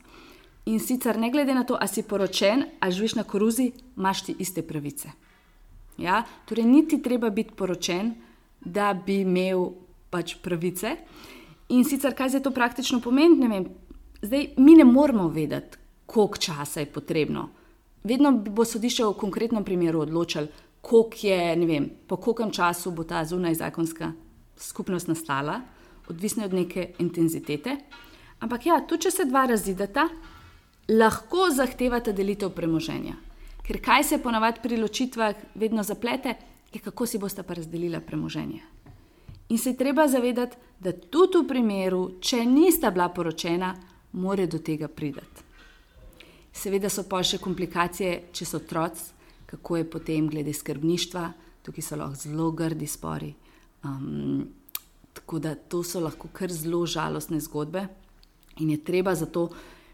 [0.66, 4.34] In sicer ne glede na to, ali si poročen ali živiš na koruzi, imaš ti
[4.38, 5.08] iste pravice.
[5.98, 6.24] Ja?
[6.48, 8.14] Torej, niti treba biti poročen,
[8.60, 9.70] da bi imel
[10.10, 10.96] pač pravice.
[11.68, 13.66] In sicer, kaj zdaj to praktično pomeni,
[14.22, 17.48] zdaj mi ne moramo vedeti, koliko časa je potrebno.
[18.04, 20.46] Vedno bo sodišče v konkretnem primeru odločilo,
[22.06, 24.12] po kolkem času bo ta zunaj zakonska
[24.56, 25.60] skupnost nastala,
[26.10, 27.76] odvisno od neke intenzitete.
[28.40, 30.08] Ampak ja, tudi če se dva razideta,
[30.90, 33.16] lahko zahtevate delitev premoženja.
[33.66, 36.34] Ker kaj se ponavadi pri ločitvah vedno zaplete,
[36.72, 38.60] je kako si boste pa razdelila premoženje.
[39.50, 43.74] In se je treba zavedati, da tudi v primeru, če nista bila poročena,
[44.12, 45.46] more do tega priti.
[46.52, 49.12] Seveda so pa še komplikacije, če so otroci,
[49.50, 51.24] kako je potem glede skrbništva,
[51.66, 53.30] tukaj so lahko zelo grdi spori.
[53.84, 54.46] Um,
[55.30, 57.86] tako da to so lahko kar zelo žalostne zgodbe
[58.58, 59.50] in je treba zato.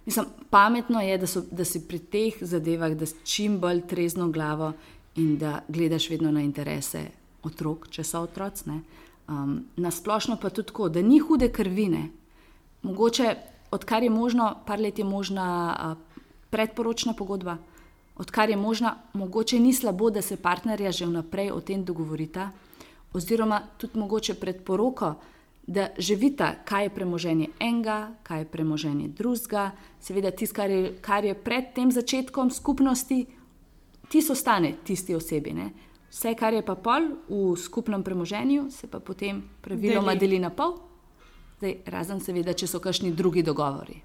[0.07, 4.31] Mislim, pametno je, da, so, da si pri teh zadevah, da si čim bolj trezno
[4.33, 4.73] glavo
[5.17, 7.03] in da gledaš vedno na interese
[7.43, 8.79] otrok, če so otroci.
[9.29, 12.09] Um, na splošno pa tudi tako, da ni hude krvine.
[12.83, 13.35] Mogoče,
[13.71, 17.59] odkar je možno, par let je možna uh, predporočna pogodba,
[18.17, 22.53] odkar je možna, mogoče ni slabo, da se partnerja že vnaprej o tem dogovorita,
[23.17, 25.15] oziroma tudi mogoče pred poroko,
[25.67, 31.25] da že vidita, kaj je premoženje enega, kaj je premoženje drugega, seveda tisto, kar, kar
[31.25, 33.25] je pred tem začetkom skupnosti,
[34.09, 35.53] ti so stane tisti osebi.
[35.53, 35.71] Ne?
[36.11, 40.51] Vse, kar je pa pol v skupnem premoženju, se pa potem praviloma deli, deli na
[40.55, 40.79] pol,
[41.57, 44.03] Zdaj, razen seveda, če so kakšni drugi dogovori.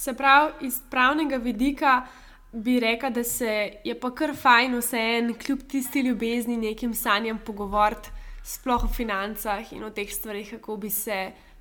[0.00, 2.06] Se pravi, iz pravnega vidika
[2.52, 3.50] bi rekla, da se
[3.84, 8.08] je pa kar fajn vseeno, kljub tisti ljubezni, nekim sanjam pogovoriti,
[8.48, 11.18] sploh o financah in o teh stvarih, kako bi se,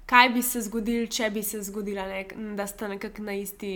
[0.07, 2.23] kaj bi se zgodilo, če bi se zgodila, ne,
[2.55, 3.73] da sta nekako na isti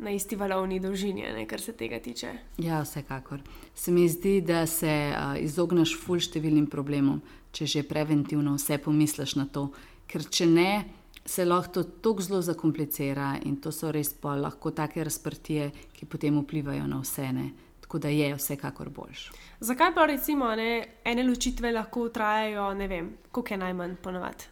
[0.00, 2.30] na isti valovni dolžini, ne, kar se tega tiče.
[2.58, 3.42] Ja, vsekakor.
[3.76, 7.20] Se mi zdi, da se uh, izogneš fulj številnim problemom,
[7.52, 9.68] če že preventivno vse pomisliš na to.
[10.08, 10.70] Ker če ne,
[11.26, 16.08] se lahko to tako zelo zakomplicira in to so res pa lahko take razprtije, ki
[16.08, 17.28] potem vplivajo na vse.
[17.36, 17.50] Ne.
[17.90, 19.24] Tako da je vsekakor boljš.
[19.60, 24.46] Zakaj pa recimo ne, ene ločitve lahko trajajo, ne vem, koliko je najmanj ponovadi?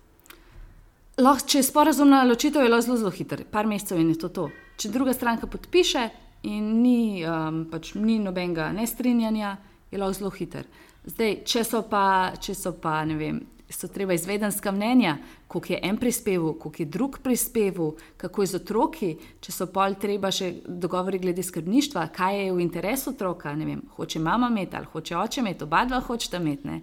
[1.22, 4.28] Lahko, če je sporazumna ločitev, je zelo, zelo hiter, par mesecev in je to.
[4.28, 4.48] to
[4.78, 6.08] če druga stranka podpiše
[6.46, 9.56] in ni, um, pač ni nobenega nestrinjanja,
[9.90, 10.66] je lahko zelo hiter.
[11.08, 12.04] Zdaj, če so pa,
[12.38, 13.40] če so pa ne vem.
[13.70, 15.16] So treba izvedenska mnenja,
[15.48, 19.98] koliko je en prispeval, koliko je drug prispeval, kako je z otroki, če so pol
[20.00, 23.52] treba še dogovori glede skrbništva, kaj je v interesu otroka.
[23.52, 26.80] Vem, hoče mama imeti ali hoče oče imeti, oba dva hočeta imeti.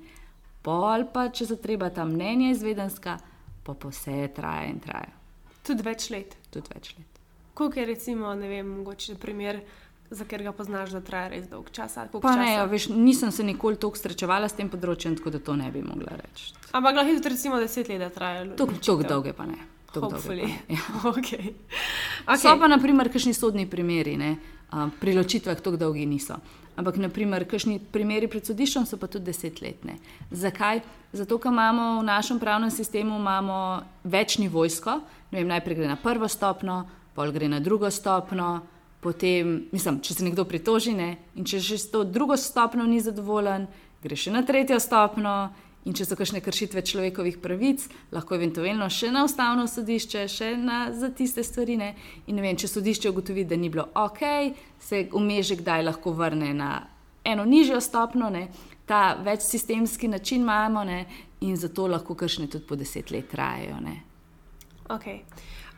[0.62, 3.17] Pol pa, če so treba ta mnenja izvedenska,
[3.65, 5.12] pa, pa vse traja in traja.
[5.65, 6.38] Tudi več let.
[6.54, 7.21] Tudi več let.
[7.56, 9.62] Koliko je, recimo, ne vem, mogoče primer,
[10.10, 11.98] za katerega poznaš, da traja res dolg čas?
[12.38, 15.72] Ne, ja, veš, nisem se nikoli tako srečevala s tem področjem, tako da to ne
[15.72, 16.54] bi mogla reči.
[16.72, 18.46] Ampak lahko tudi, recimo, deset let traja.
[18.58, 19.58] Tako dolge pa ne.
[19.96, 20.50] Hopefully.
[20.68, 20.78] Ja.
[21.15, 21.56] Okay.
[22.28, 22.38] Okay.
[22.38, 24.36] So pa, naprimer, kakšni sodni primeri, ne?
[25.00, 26.36] pri ločitvah tako dolgi niso.
[26.76, 29.96] Ampak, naprimer, kakšni primeri pred sodiščem so pa tudi desetletne.
[30.36, 30.82] Zakaj?
[31.15, 33.15] Zato, ker imamo v našem pravnem sistemu
[34.04, 35.00] večni vojsko,
[35.32, 36.84] vem, najprej gre na prvo stopno,
[37.15, 38.65] pol gre na drugo stopno,
[39.06, 42.98] potem, mislim, če se nekdo pritoži, ne, in če že s to drugo stopno ni
[43.06, 43.68] zadovoljen,
[44.02, 45.36] gre še na tretjo stopno.
[45.86, 50.80] In če so kakšne kršitve človekovih pravic, lahko eventualno še na ustavno sodišče, še na,
[50.89, 51.76] za tiste stvari.
[51.78, 51.91] Ne.
[52.26, 54.24] In ne vem, če sodišče ugotovi, da ni bilo ok,
[54.82, 56.72] se umeže kdaj lahko vrne na
[57.22, 58.32] eno nižjo stopno.
[58.34, 58.48] Ne.
[58.89, 61.04] Ta večsistemski način imamo ne,
[61.46, 63.78] in zato lahko kršne tudi po deset let trajajo.
[64.89, 65.22] Okay.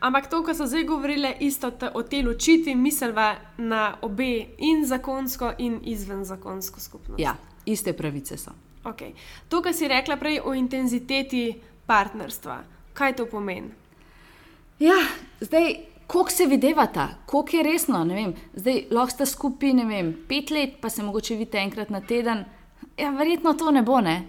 [0.00, 5.52] Ampak to, kar so zdaj govorile, isto o tej ločitvi, misliva na obe, in zakonsko,
[5.58, 7.20] in izven zakonsko skupnost.
[7.20, 7.34] Ja,
[7.66, 8.54] iste pravice so.
[8.84, 9.12] Okay.
[9.48, 11.50] To, kar si rekla prej o intenziteti
[11.86, 12.62] partnerstva,
[12.94, 13.74] kaj to pomeni?
[14.78, 14.94] Ja,
[15.40, 15.74] zdaj,
[16.06, 18.06] koliko se videvata, koliko je resno.
[18.54, 22.44] Zdaj, lahko sta skupaj vem, pet let, pa se mogoče vidite enkrat na teden.
[22.96, 24.00] Ja, verjetno to ne bo.
[24.00, 24.22] Ne?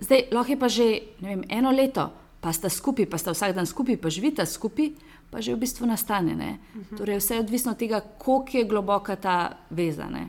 [0.00, 2.10] Zdaj, lahko je pa že vem, eno leto
[2.46, 4.92] pa sta skupaj, pa sta vsak dan skupaj, pa živita skupaj,
[5.36, 6.32] pa že v bistvu nastane.
[6.32, 6.96] Uh -huh.
[6.96, 10.28] Torej, vse je odvisno od tega, koliko je globoka ta vezana.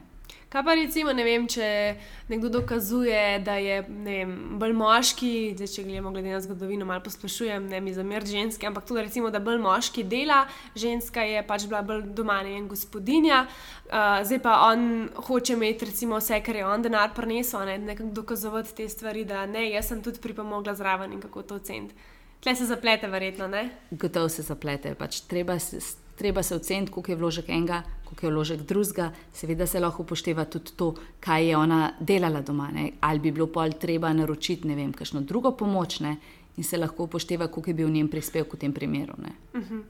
[0.49, 1.95] Kaj pa recimo, ne vem, če
[2.29, 7.67] nekdo dokazuje, da je vem, bolj moški, zdaj, če gledamo glede na zgodovino, malo pospešujem,
[7.67, 11.81] ne mi zamer ženske, ampak tudi recimo, da bolj moški dela, ženska je pač bila
[11.81, 16.81] bolj doma in gospodinja, uh, zdaj pa on hoče imeti recimo vse, kar je on
[16.81, 21.21] denar prinesel, ne nekako dokazovati te stvari, da ne, jaz sem tudi pripomogla zraven in
[21.21, 21.95] kako to oceniti.
[22.39, 23.69] Tle se zaplete, verjetno, ne?
[23.91, 25.79] Gotovo se zaplete, pač treba se
[26.17, 29.11] treba se oceniti, koliko je vložek enega, koliko je vložek drugega.
[29.33, 32.69] Seveda se lahko upošteva tudi to, kaj je ona delala doma.
[32.73, 32.91] Ne?
[33.01, 36.17] Ali bi bilo pol treba naročiti, ne vem, kakšno drugo pomoč ne?
[36.57, 39.13] in se lahko upošteva, koliko je bil njen prispevek v tem primeru.
[39.53, 39.83] Uh -huh.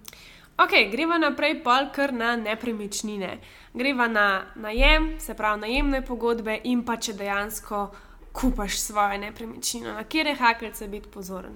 [0.58, 3.38] Ok, greva naprej, pol kar na nepremičnine.
[3.74, 7.92] Greva na najem, se pravi najemne pogodbe in pa če dejansko
[8.32, 11.52] kupaš svojo nepremičnino, na kjer je hakelce biti pozoren.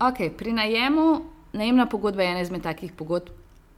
[0.00, 3.30] Ok, pri najemu, najemna pogodba je ena izmed takih pogodb,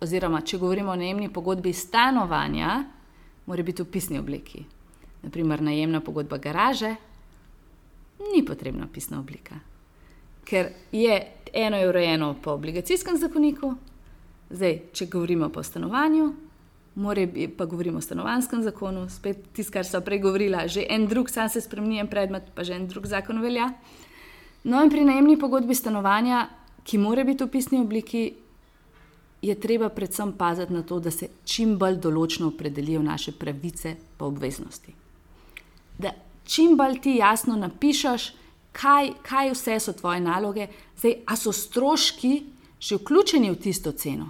[0.02, 2.80] oziroma če govorimo o najemni pogodbi stanovanja,
[3.46, 4.64] mora biti v pisni obliki.
[5.22, 6.96] Naprimer, najemna pogodba garaže,
[8.34, 9.60] ni potrebna pisna oblika.
[10.44, 11.20] Ker je
[11.54, 13.76] eno je urejeno po obligacijskem zakoniku,
[14.50, 16.32] zdaj, če govorimo o stanovanju,
[16.98, 21.30] More, pa govorimo o stanovanskem zakonu, spet tisto, kar so prej govorila, že en drug,
[21.30, 23.68] sam se spremeni en predmet, pa že en drug zakon velja.
[24.64, 26.48] No, in pri najemni pogodbi stanovanja,
[26.84, 28.24] ki mora biti v pisni obliki,
[29.42, 34.26] je treba predvsem paziti na to, da se čim bolj določno opredelijo naše pravice in
[34.26, 34.94] obveznosti.
[35.98, 36.10] Da
[36.44, 38.32] čim bolj ti jasno napišeš,
[38.72, 40.66] kaj, kaj vse so tvoje naloge,
[40.98, 42.42] zdaj, a so stroški
[42.80, 44.28] že vključeni v tisto ceno,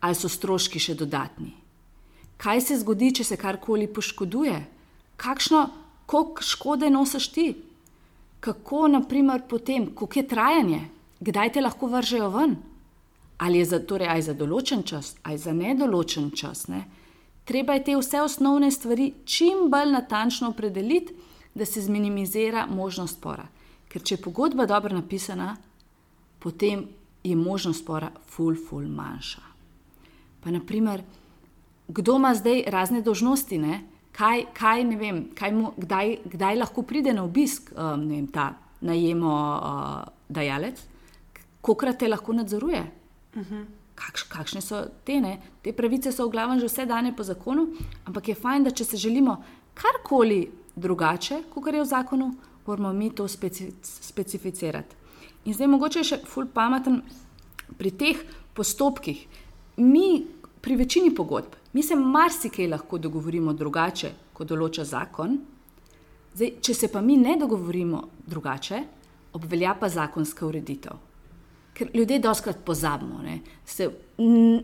[0.00, 1.50] ali so stroški še dodatni.
[2.38, 4.60] Kaj se zgodi, če se karkoli poškoduje,
[5.16, 5.64] kakšno
[6.40, 7.46] škode nosiš ti,
[8.42, 10.80] kako naprimer potem, koliko je trajanje,
[11.20, 12.56] kdaj te lahko vržejo ven
[13.42, 16.68] ali je za, torej, ali za določen čas, ali za nedoločen čas.
[16.70, 16.84] Ne?
[17.44, 21.16] Treba je te vse osnovne stvari čim bolj natančno opredeliti,
[21.54, 23.48] da se zminimizira možnost spora.
[23.90, 25.56] Ker če je pogodba dobro napisana,
[26.38, 26.86] potem
[27.24, 29.42] je možnost spora ful, ful manjša.
[30.44, 31.02] Pa naprimer,
[31.88, 33.58] kdo ima zdaj razne dožnosti,
[34.16, 38.52] kaj, kaj, vem, kaj mu, kdaj, kdaj lahko pride na obisk um, vem, ta
[38.82, 40.84] najemodajalec, uh,
[41.62, 42.82] koliko te lahko nadzoruje.
[43.94, 45.20] Kakš, kakšne so te?
[45.20, 45.36] Ne?
[45.62, 47.68] Te pravice so v glavnem že vse dane po zakonu,
[48.04, 49.36] ampak je fajn, da če se želimo
[49.74, 52.32] karkoli drugače, kot je v zakonu,
[52.66, 54.96] moramo mi to speci specificirati.
[55.44, 57.02] In zdaj mogoče je še ful pameten
[57.78, 58.18] pri teh
[58.54, 59.26] postopkih.
[59.76, 60.26] Mi
[60.62, 65.38] pri večini pogodb, mi se marsikaj lahko dogovorimo drugače, kot določa zakon.
[66.34, 68.84] Zdaj, če se pa mi ne dogovorimo drugače,
[69.34, 71.00] obvelja pa zakonska ureditev
[71.74, 73.40] ker ljudje doskrat pozabimo, ne?
[73.64, 73.90] se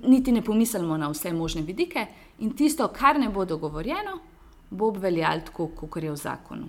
[0.04, 2.06] niti ne pomislimo na vse možne vidike
[2.38, 4.18] in tisto, kar ne bo dogovorjeno,
[4.70, 6.68] bo obveljalo tako, kot je v zakonu.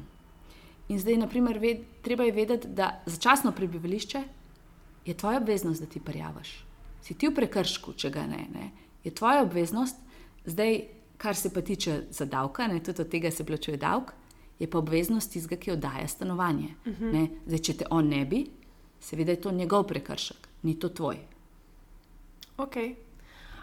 [0.90, 4.24] In zdaj, naprimer, ved, treba je vedeti, da začasno prebivališče
[5.06, 6.54] je tvoja obveznost, da ti prijaviš.
[7.02, 8.72] Si ti v prekršku, če ga ne, ne,
[9.04, 9.96] je tvoja obveznost,
[10.46, 10.82] zdaj,
[11.18, 14.14] kar se pa tiče za davka, ne, tudi od tega se plačuje davek,
[14.60, 16.76] je pa obveznost tistega, ki oddaja stanovanje.
[16.86, 17.06] Uh mhm.
[17.06, 17.28] -huh.
[17.46, 18.46] Zdaj, če te on ne bi,
[19.00, 21.18] seveda je to njegov prekršek, ni to tvoj.
[22.58, 22.96] Okay.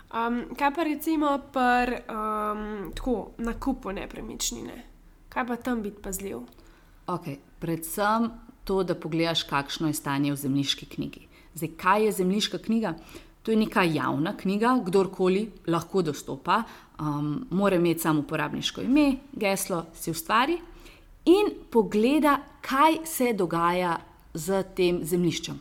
[0.07, 2.93] Um, kaj pa recimo pri um,
[3.39, 4.83] nakupu nepremičnine?
[5.29, 6.39] Kaj pa tam biti pazljiv?
[7.07, 7.37] Okay.
[7.59, 8.31] Predvsem
[8.65, 11.29] to, da pogledaš, kakšno je stanje v zemljiški knjigi.
[11.55, 12.95] Zdaj, kaj je zemljiška knjiga?
[13.47, 16.65] To je neka javna knjiga, kdorkoli lahko dostopa,
[16.99, 20.57] um, mora imeti samo uporabniško ime, geslo, si ustvari
[21.31, 24.01] in pogleda, kaj se dogaja
[24.35, 25.61] z tem zemljiščem.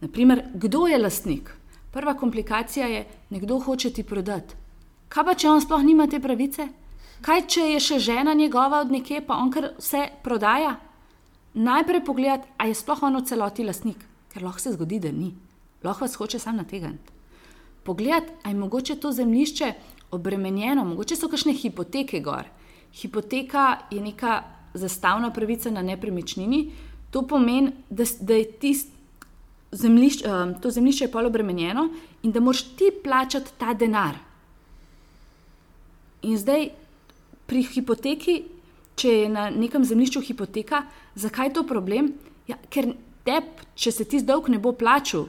[0.00, 1.52] Naprimer, kdo je lastnik?
[1.92, 4.56] Prva komplikacija je, nekdo hoče ti prodati.
[5.08, 6.68] Kaj pa, če on sploh nima te pravice?
[7.20, 10.78] Kaj, če je še žena njegova od nekje, pa on kar vse prodaja?
[11.52, 15.34] Najprej pogledati, ali je sploh on v celoti lastnik, ker lahko se zgodi, da ni.
[15.84, 16.90] Lahko vas hoče sam na tega.
[17.82, 19.72] Pogledati, ali je mogoče to zemljišče
[20.10, 22.44] obremenjeno, mogoče so kakšne hipoteke gor.
[22.92, 24.42] Hipoteka je neka
[24.74, 26.70] zastavna pravica na nepremičnini,
[27.10, 28.92] To pomeni, da, da je tist,
[29.72, 31.88] zemljišč, uh, to zemljišče polobremenjeno
[32.22, 34.14] in da moraš ti plačati ta denar.
[36.22, 36.68] In zdaj
[37.46, 38.42] pri hipoteki,
[38.94, 40.82] če je na nekem zemljišču hipoteka,
[41.14, 42.12] zakaj je to problem?
[42.48, 42.92] Ja, ker
[43.24, 43.40] te,
[43.74, 45.26] če se ti zdolg ne bo plačal,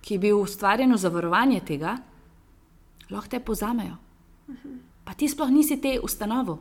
[0.00, 1.96] ki je bil ustvarjen za varovanje tega,
[3.10, 3.96] lahko te pozamejo.
[5.04, 6.58] Pa ti sploh nisi te ustanovo.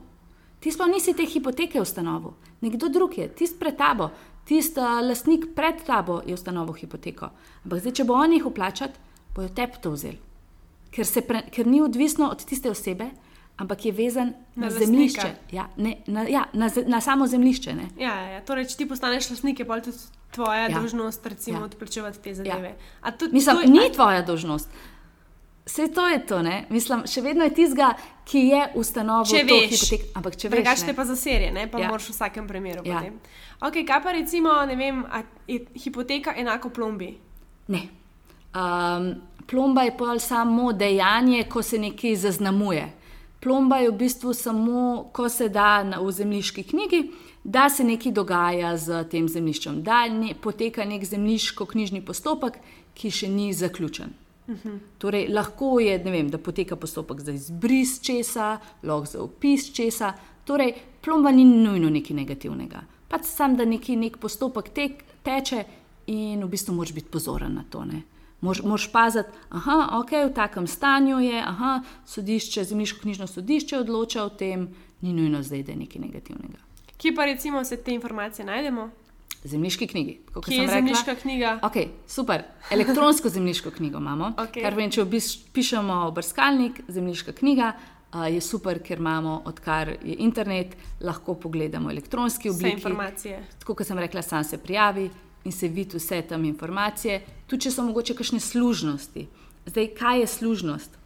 [0.59, 2.35] Ti sploh nisi te hipoteke ustanovo.
[2.61, 4.09] Nekdo drug je, tisti pred tabo,
[4.45, 7.29] tisti lastnik pred tabo je ustanovil hipoteko.
[7.63, 8.91] Ampak zdaj, če bo on jih uplačal,
[9.35, 10.19] bojo tep to vzeli.
[10.91, 13.11] Ker, pre, ker ni odvisno od tiste osebe,
[13.59, 15.29] ampak je vezan na, na zemljišče.
[15.51, 17.75] Ja, ne, na, ja, na, na samo zemljišče.
[17.99, 19.97] Ja, ja, torej, če ti postaneš lastnik, je pa tudi
[20.31, 20.79] tvoja ja.
[20.79, 21.65] dolžnost, recimo, ja.
[21.65, 22.75] odplačevati te zadeve.
[23.03, 23.11] Ja.
[23.11, 23.91] Tudi, Mislim, to, ni a...
[23.93, 24.71] tvoja dolžnost.
[25.69, 26.63] Vse to je to, ne?
[26.73, 27.91] mislim, še vedno je tizga,
[28.25, 30.05] ki je ustanovil če veš, hipotek.
[30.17, 31.67] Ampak če veš, drugače pa za serije, ne?
[31.69, 31.91] pa ja.
[31.91, 32.81] moraš v vsakem primeru.
[32.89, 33.03] Ja.
[33.61, 35.03] Okay, kaj pa recimo, ne vem,
[35.45, 37.11] je hipoteka enako plombi?
[37.69, 37.83] Ne.
[38.49, 39.11] Um,
[39.45, 42.87] plomba je pa samo dejanje, ko se nekaj zaznamuje.
[43.39, 47.03] Plomba je v bistvu samo, ko se da na, v zemljiški knjigi,
[47.43, 52.59] da se nekaj dogaja z tem zemljiščem, da ne, poteka nek zemljiško-knjižni postopek,
[52.93, 54.11] ki še ni zaključen.
[54.97, 60.13] Torej, lahko je, vem, da poteka postopek za izbris česa, lahko za opis česa.
[60.45, 60.73] Torej,
[61.05, 62.81] plomba ni nujno nekaj negativnega.
[63.09, 65.63] Pač sam, da neki nek postopek tek, teče
[66.07, 67.85] in v bistvu moraš biti pozoren na to.
[68.41, 74.29] Moraš paziti, da okay, je v takem stanju, da sodišče, zemljiško knjižno sodišče odloča o
[74.29, 74.69] tem,
[75.01, 76.57] ni nujno zdaj, da je nekaj negativnega.
[76.97, 78.89] Kje pa recimo vse te informacije najdemo?
[79.43, 80.19] zemljiški knjigi.
[80.45, 81.59] Kje je zemljiška knjiga?
[81.63, 82.43] Okay, super.
[82.71, 84.33] Elektronsko zemljiško knjigo imamo.
[84.37, 84.61] Okay.
[84.61, 85.05] Kar vem, če
[85.53, 87.71] pišemo brskalnik, zemljiška knjiga,
[88.13, 92.75] uh, je super, ker imamo, odkar je internet, lahko pogledamo elektronske oblike.
[92.75, 93.43] informacije.
[93.59, 95.09] Tako kot sem rekla, sam se prijavi
[95.45, 99.27] in se vidi vse tam informacije, tudi če so mogoče kakšne služnosti.
[99.65, 100.97] Zdaj, kaj je služnost?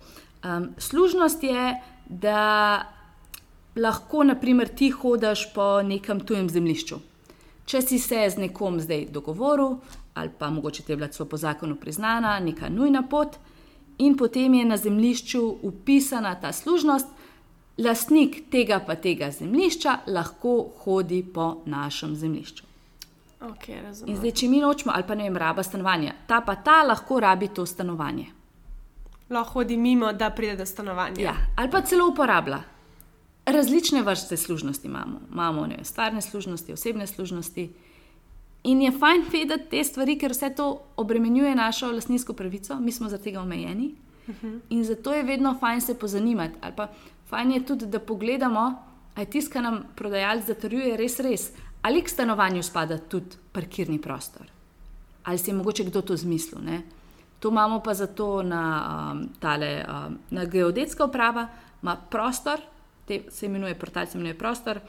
[0.44, 1.76] Um, služnost je,
[2.10, 2.84] da
[3.76, 7.00] lahko, naprimer, ti hodiš po nekem tujem zemljišču.
[7.66, 9.78] Če si se z nekom zdaj dogovoril,
[10.14, 13.38] ali pa mogoče ti je bila celo po zakonu priznana, neka nujna pot,
[13.98, 17.08] in potem je na zemljišču upisana ta služnost,
[17.78, 22.73] lastnik tega pa tega zemljišča lahko hodi po našem zemljišču.
[23.44, 23.76] Okay,
[24.08, 27.20] In zdaj, če mi nočemo, ali pa ne vem, raba stanovanja, ta pa ta lahko
[27.20, 28.30] rabi to stanovanje.
[29.30, 31.20] Lahko hodi mimo, da pride do stanovanja.
[31.22, 32.62] Ja, ali pa celo uporablja.
[33.46, 35.20] Različne vrste služnosti imamo.
[35.32, 37.66] Imamo ne, stvarne služnosti, osebne služnosti.
[38.64, 43.10] In je fajn vedeti te stvari, ker vse to obremenjuje našo lastninsko pravico, mi smo
[43.10, 43.90] zaradi tega omejeni.
[44.70, 46.56] In zato je vedno fajn se pozanimati.
[46.62, 46.88] Ali pa
[47.28, 48.64] fajn je tudi, da pogledamo,
[49.16, 51.52] ali je tisto, kar nam prodajalec zatrjuje, res res.
[51.84, 54.48] Ali k stanovanju spada tudi parkirni prostor.
[55.24, 56.62] Ali si je mogoče kdo to zmislil.
[56.64, 56.82] Ne?
[57.40, 58.64] To imamo pa zato na,
[59.12, 61.48] um, tale, um, na geodetska uprava,
[61.82, 62.60] ima prostor,
[63.06, 64.80] te, se imenuje portal, se imenuje prostor.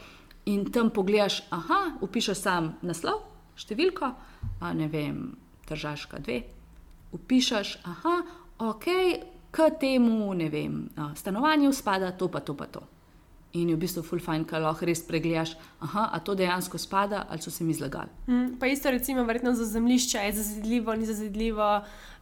[0.46, 3.24] In tam pogledaš, aha, upišeš sam naslov,
[3.58, 4.10] številko,
[4.60, 5.32] a ne vem,
[5.66, 6.42] držaška dve,
[7.16, 8.16] upišeš, aha,
[8.68, 8.86] ok,
[9.50, 12.82] k temu, ne vem, a, stanovanju spada to, pa to, pa to.
[13.54, 17.26] In je v bistvu full fajn, kaj lahko res pregledaš, aha, a to dejansko spada
[17.28, 18.10] ali so se mi zlagali.
[18.26, 21.68] Mm, pa isto, recimo, verjetno za zemljišče je zazidljivo, ni zazidljivo,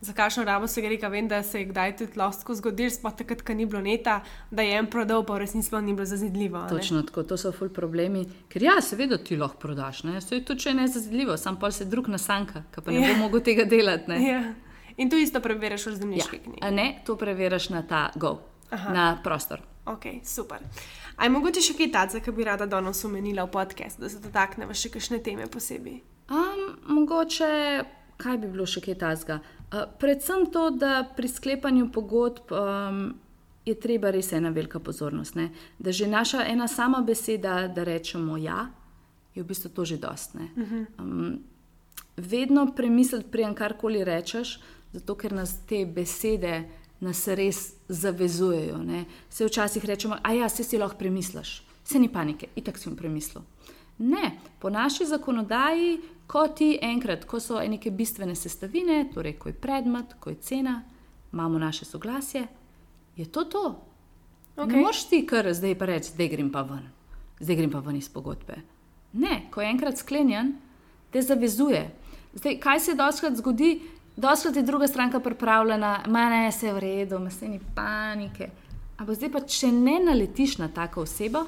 [0.01, 3.43] za kakšno rabo se gre, vem, da se je kdaj tudi lahko zgodil, sploh takrat,
[3.43, 4.19] ko ni bilo neta,
[4.51, 6.59] da je en prodal, pa v resnici sploh ni bilo zazidljivo.
[6.59, 6.69] ne?
[6.69, 8.27] Točno tako, to so ful problemi.
[8.49, 10.21] Ker ja, seveda ti lahko prodaš, ne?
[10.21, 13.15] se je to če ne zazidljivo, sam pa se drug nasanka, ki pa ne Ja.
[13.15, 14.05] bo mogel tega delati.
[14.09, 14.21] Ne?
[14.23, 14.43] Ja.
[14.99, 15.97] In to isto preveriš v Ja.
[15.97, 16.59] zemljiški knjigi.
[16.61, 18.39] A ne, to preveriš na ta go,
[18.71, 18.93] Aha.
[18.93, 19.61] na prostor.
[19.85, 20.63] Ok, super.
[21.17, 24.75] Aj mogoče še kaj tacga, ki bi rada danes omenila v podkastu, da se dotaknemo
[24.75, 25.99] še kakšne teme posebej.
[26.31, 26.63] Um,
[26.95, 27.51] mogoče,
[28.23, 29.41] kaj bi bilo še kaj tazga?
[29.73, 33.03] Uh, predvsem to, da pri sklepanju pogodb um,
[33.67, 35.35] je treba res ena velika pozornost.
[35.35, 35.51] Ne?
[35.83, 38.69] Da že naša ena sama beseda, da rečemo ja,
[39.35, 40.39] je v bistvu to že dost.
[40.39, 40.47] ne.
[40.99, 41.43] Um,
[42.17, 44.61] vedno premisliti, preden karkoli rečeš,
[44.93, 46.69] zato ker nas te besede
[47.03, 48.79] nas res zavezujejo.
[48.87, 49.05] Ne?
[49.31, 53.43] Se včasih rečemo, a ja, se si lahko premisliš, se ni panike, itak sem premislil.
[53.99, 59.55] Ne, po naši zakonodaji, ko ti enkrat, ko so neke bistvene sestavine, torej ko je
[59.55, 60.83] predmet, ko je cena,
[61.33, 62.47] imamo naše soglasje,
[63.17, 63.65] je to to.
[64.57, 64.67] Okay.
[64.67, 66.87] Ne moreš ti kar zdaj pa reči, zdaj grem pa ven,
[67.41, 68.63] zdaj grem pa ven iz pogodbe.
[69.13, 70.55] Ne, ko je enkrat sklenjen,
[71.11, 71.91] te zavezuje.
[72.35, 73.81] Zdaj, kaj se doskrat zgodi?
[74.17, 78.51] Doskrat je druga stranka pripravljena, manj je vse v redu, vse ni panike.
[78.99, 81.47] Ampak zdaj pa, če ne naletiš na tako osebo,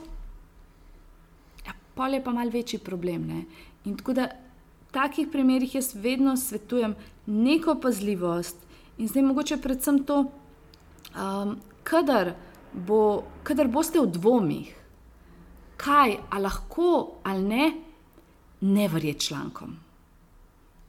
[1.67, 3.29] ja, pol je pa mal večji problem.
[3.29, 3.45] Ne?
[3.85, 6.97] In tako da v takih primerih jaz vedno svetujem
[7.27, 8.57] neko pazljivost
[8.99, 10.25] in zdaj mogoče predvsem to,
[11.13, 12.33] um, kadar,
[12.73, 14.75] bo, kadar boste v dvomih,
[15.77, 17.73] kaj, a lahko ali ne,
[18.61, 19.84] ne verjeti člankom.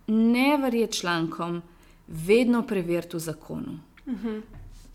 [0.07, 1.61] Ne verjeti člankom,
[2.07, 3.79] vedno preveriti v zakonu.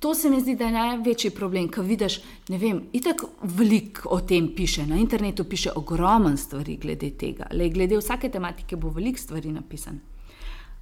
[0.01, 4.21] To se mi zdi, da je največji problem, ko vidiš, ne vem, itak veliko o
[4.21, 9.21] tem piše, na internetu piše ogromen stvari glede tega, le glede vsake tematike bo veliko
[9.21, 10.01] stvari napisan.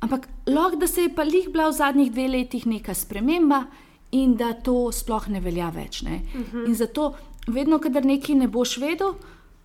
[0.00, 3.64] Ampak lahko, da se je pa lih bila v zadnjih dveh letih neka sprememba
[4.12, 6.02] in da to sploh ne velja več.
[6.02, 6.20] Ne?
[6.34, 6.68] Uh -huh.
[6.68, 7.14] In zato,
[7.46, 9.14] vedno, kadar nekaj ne boš vedel,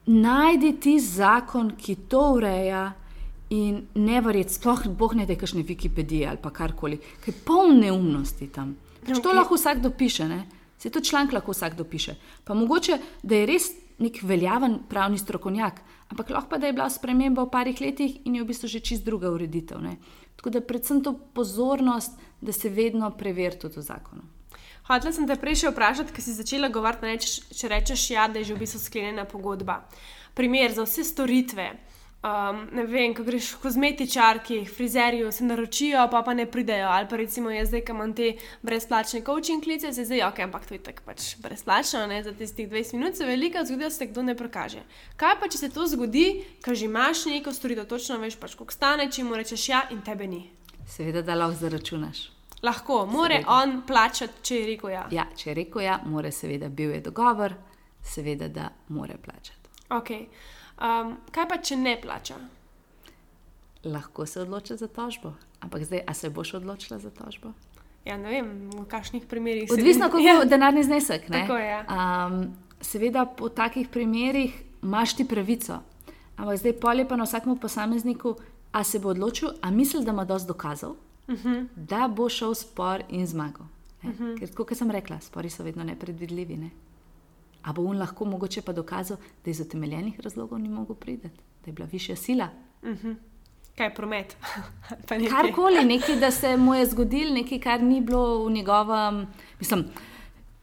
[0.05, 2.93] najdi ti zakon, ki to ureja.
[3.53, 8.47] In ne verjeti, sploh boh ne da kakšne Wikipedije ali karkoli, ker je poln neumnosti
[8.49, 8.75] tam.
[9.03, 10.43] Pač to lahko vsak dopiše, ne?
[10.83, 12.15] se to članek lahko vsak dopiše.
[12.43, 13.69] Pa mogoče, da je res
[14.03, 15.79] nek veljaven pravni strokovnjak,
[16.11, 18.79] ampak lahko pa da je bila sprememba v parih letih in je v bistvu že
[18.79, 19.79] čist druga ureditev.
[19.79, 19.95] Ne?
[20.35, 24.23] Tako da predvsem to pozornost, da se vedno preveri tudi v zakonu.
[24.83, 28.27] Hotela sem te prej še vprašati, ker si začela govoriti, ne, če, če rečeš ja,
[28.27, 29.85] da je že v bistvu sklenjena pogodba.
[30.35, 31.69] Primer za vse storitve.
[32.23, 36.87] Um, ne vem, ko greš k kozmetičarki, frizerju, se naročijo, pa pa ne pridejo.
[36.87, 38.29] Ali pa recimo jaz zdaj, ki imam te
[38.61, 42.69] brezplačne coaching klice, se zdaj, ok, ampak to je tako pač brezplačno, ne, za tistih
[42.69, 44.85] 20 minut se veliko zgodi, da se kdo ne prikaže.
[45.19, 48.77] Kaj pa, če se to zgodi, ko že imaš neko storitev, točno veš, pač, koliko
[48.77, 50.45] stane, če mu rečeš ja in tebe ni.
[50.87, 52.23] Seveda, da lahko zaračunaš.
[52.63, 53.59] Lahko, more Seveda.
[53.59, 55.05] on plačati, če je rekel ja.
[55.11, 57.59] Ja, če je rekel ja, mora seveda, bil je dogovor,
[57.99, 59.75] seveda, da mora plačati.
[59.91, 60.25] Okay.
[60.81, 62.35] Um, kaj pa, če ne plača?
[63.83, 67.51] Lahko se odloči za tožbo, ampak zdaj, a se boš odločila za tožbo?
[68.05, 69.71] Ja, ne vem, v kakšnih primerih.
[69.71, 70.45] Odvisno, kako je ja.
[70.45, 71.29] denarni znesek.
[71.29, 71.41] ne.
[71.41, 71.81] Tako je, ja.
[71.87, 75.79] Um, seveda, po takih primerih imaš ti pravico.
[76.37, 78.35] Ampak zdaj pol je pa na vsakem posamezniku,
[78.71, 81.47] a se bo odločil, a misli, da ima dosti dokazov, uh Mhm.
[81.49, 81.67] -huh.
[81.75, 83.65] da bo šel spor in zmagal.
[84.03, 84.39] Uh -huh.
[84.39, 86.57] Ker, kot sem rekla, spori so vedno nepredvidljivi.
[86.57, 86.69] Ne?
[87.63, 91.27] A bo on lahko mogoče pa dokazal, da iz utemeljenih razlogov ni mogel priti,
[91.63, 92.49] da je bila višja sila.
[93.77, 94.35] Kaj je promet?
[95.09, 95.29] Nekaj.
[95.29, 99.27] Karkoli, nekaj, da se mu je zgodil, nekaj, kar ni bilo v njegovem,
[99.59, 99.85] mislim.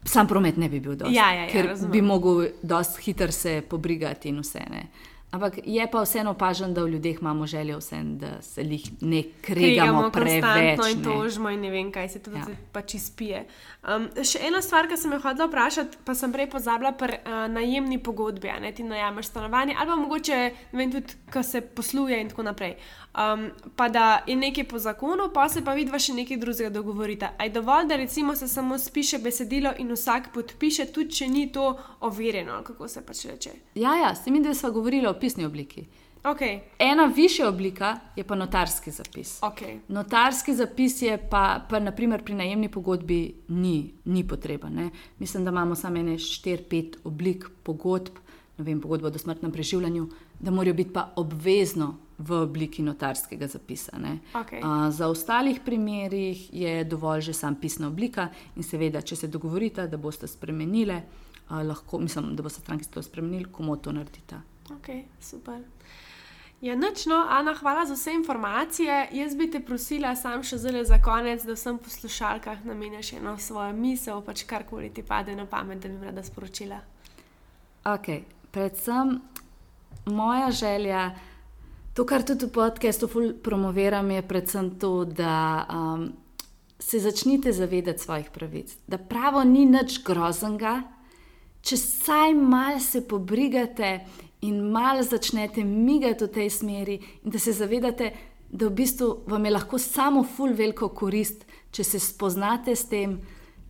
[0.03, 1.91] Sam promet ne bi bil dovolj, Ja, ja, ja, ker razumem.
[1.91, 4.59] bi mogel dosti hitro se pobrigati in vse.
[4.71, 4.87] Ne.
[5.31, 9.23] Ampak je pa vseeno opažen, da v ljudeh imamo željo, vsem, da se jih ne
[9.41, 10.43] kregamo preveč.
[10.43, 11.03] konstantno in ne.
[11.03, 12.45] tožimo in ne vem, kaj se tudi Ja.
[12.71, 13.45] pač izpije.
[13.87, 17.47] Um, še ena stvar, ki sem jo hodila vprašati, pa sem prej pozabila pri uh,
[17.47, 20.39] najemni pogodbi, ne ti najameš stanovanje, ali pa mogoče,
[20.71, 22.75] ne vem, tudi, ko se posluje in tako naprej.
[23.11, 27.33] Um, pa da je nekaj po zakonu, pa se pa vidva še nekaj drugega dogovorita.
[27.37, 31.73] Aj dovolj, da recimo se samo spiše besedilo in vsak podpiše, tudi če ni to
[31.99, 33.51] overjeno, kako se pač reče.
[33.75, 35.83] Ja, ja, s tem, da smo govorili o pisni obliki.
[36.23, 36.41] Ok,
[36.79, 39.39] Ena višja oblika je pa notarski zapis.
[39.43, 39.61] ok.
[39.87, 44.73] Notarski zapis je pa, pa naprimer, pri najemni pogodbi ni, ni potreben.
[44.75, 44.89] Ne?
[45.19, 48.21] Mislim, da imamo samo ene 4-5 oblik pogodb,
[48.57, 50.07] ne vem, pogodbo o dosmrtnem preživljanju,
[50.39, 53.97] da morajo biti pa obvezno v obliki notarskega zapisa.
[53.97, 54.19] ne.
[54.33, 54.61] Okej.
[54.63, 59.87] A, za ostalih primerih je dovolj že sam pisna oblika in seveda, če se dogovorite,
[59.87, 61.01] da boste spremenili,
[61.49, 64.41] a, lahko, mislim, da boste stranki to spremenili, komu to naredite.
[64.71, 65.61] Ok, super.
[66.61, 69.07] Ja, nič, no, Ana, hvala za vse informacije.
[69.11, 73.73] Jaz bi te prosila, sam še zelo za konec, da vsem poslušalkah nameniš eno svojo
[73.73, 76.77] misel, pač karkoli ti pade na pamet, da bi mi rada sporočila.
[77.89, 78.11] Ok,
[78.53, 79.17] predvsem
[80.05, 81.09] moja želja,
[81.93, 83.09] to, kar tudi v podkastu
[83.43, 86.11] promoviram, je predvsem to, da um,
[86.79, 88.77] se začnite zavedati svojih pravic.
[88.87, 90.81] Da pravo ni nič groznega,
[91.61, 93.99] če saj malo se pobrigate
[94.41, 98.11] in malo začnete migati v tej smeri, in da se zavedate,
[98.49, 103.19] da v bistvu vam je lahko samo ful veliko korist, če se spoznate s tem,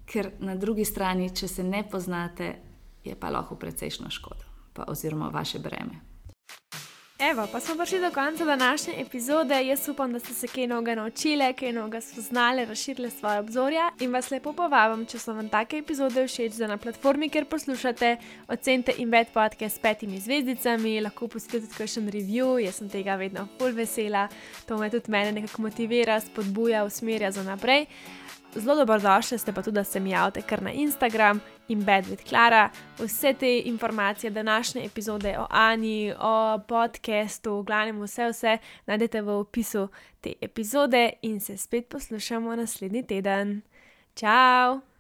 [0.06, 2.56] ker na drugi strani, če se ne poznate,
[3.04, 6.00] je pa lahko precejšna škoda, pa oziroma vaše breme.
[7.30, 9.66] Evo, pa smo prišli do konca današnje epizode.
[9.66, 14.14] Jaz upam, da ste se kaj novega naučili, kaj novega spoznali, razširili svoje obzorja in
[14.14, 18.16] vas lepo povabim, če so vam take epizode všeč, da na platformi, kjer poslušate,
[18.48, 23.16] ocenite in več podcast s petimi zvezdicami, lahko pustite tudi kakšen review, jaz sem tega
[23.22, 24.26] vedno bolj vesela,
[24.66, 27.86] to me tudi mene nekako motivira, spodbuja, usmerja za naprej.
[28.56, 32.70] Zelo dobrodošli ste pa tudi, da se mi javite kar na Instagram in Bedvid Klara.
[33.00, 39.30] Vse te informacije, današnje epizode o Ani, o podkastu, v glavnem vse, vse najdete v
[39.30, 39.88] opisu
[40.22, 43.62] te epizode in se spet poslušamo naslednji teden.
[44.16, 44.91] Ciao!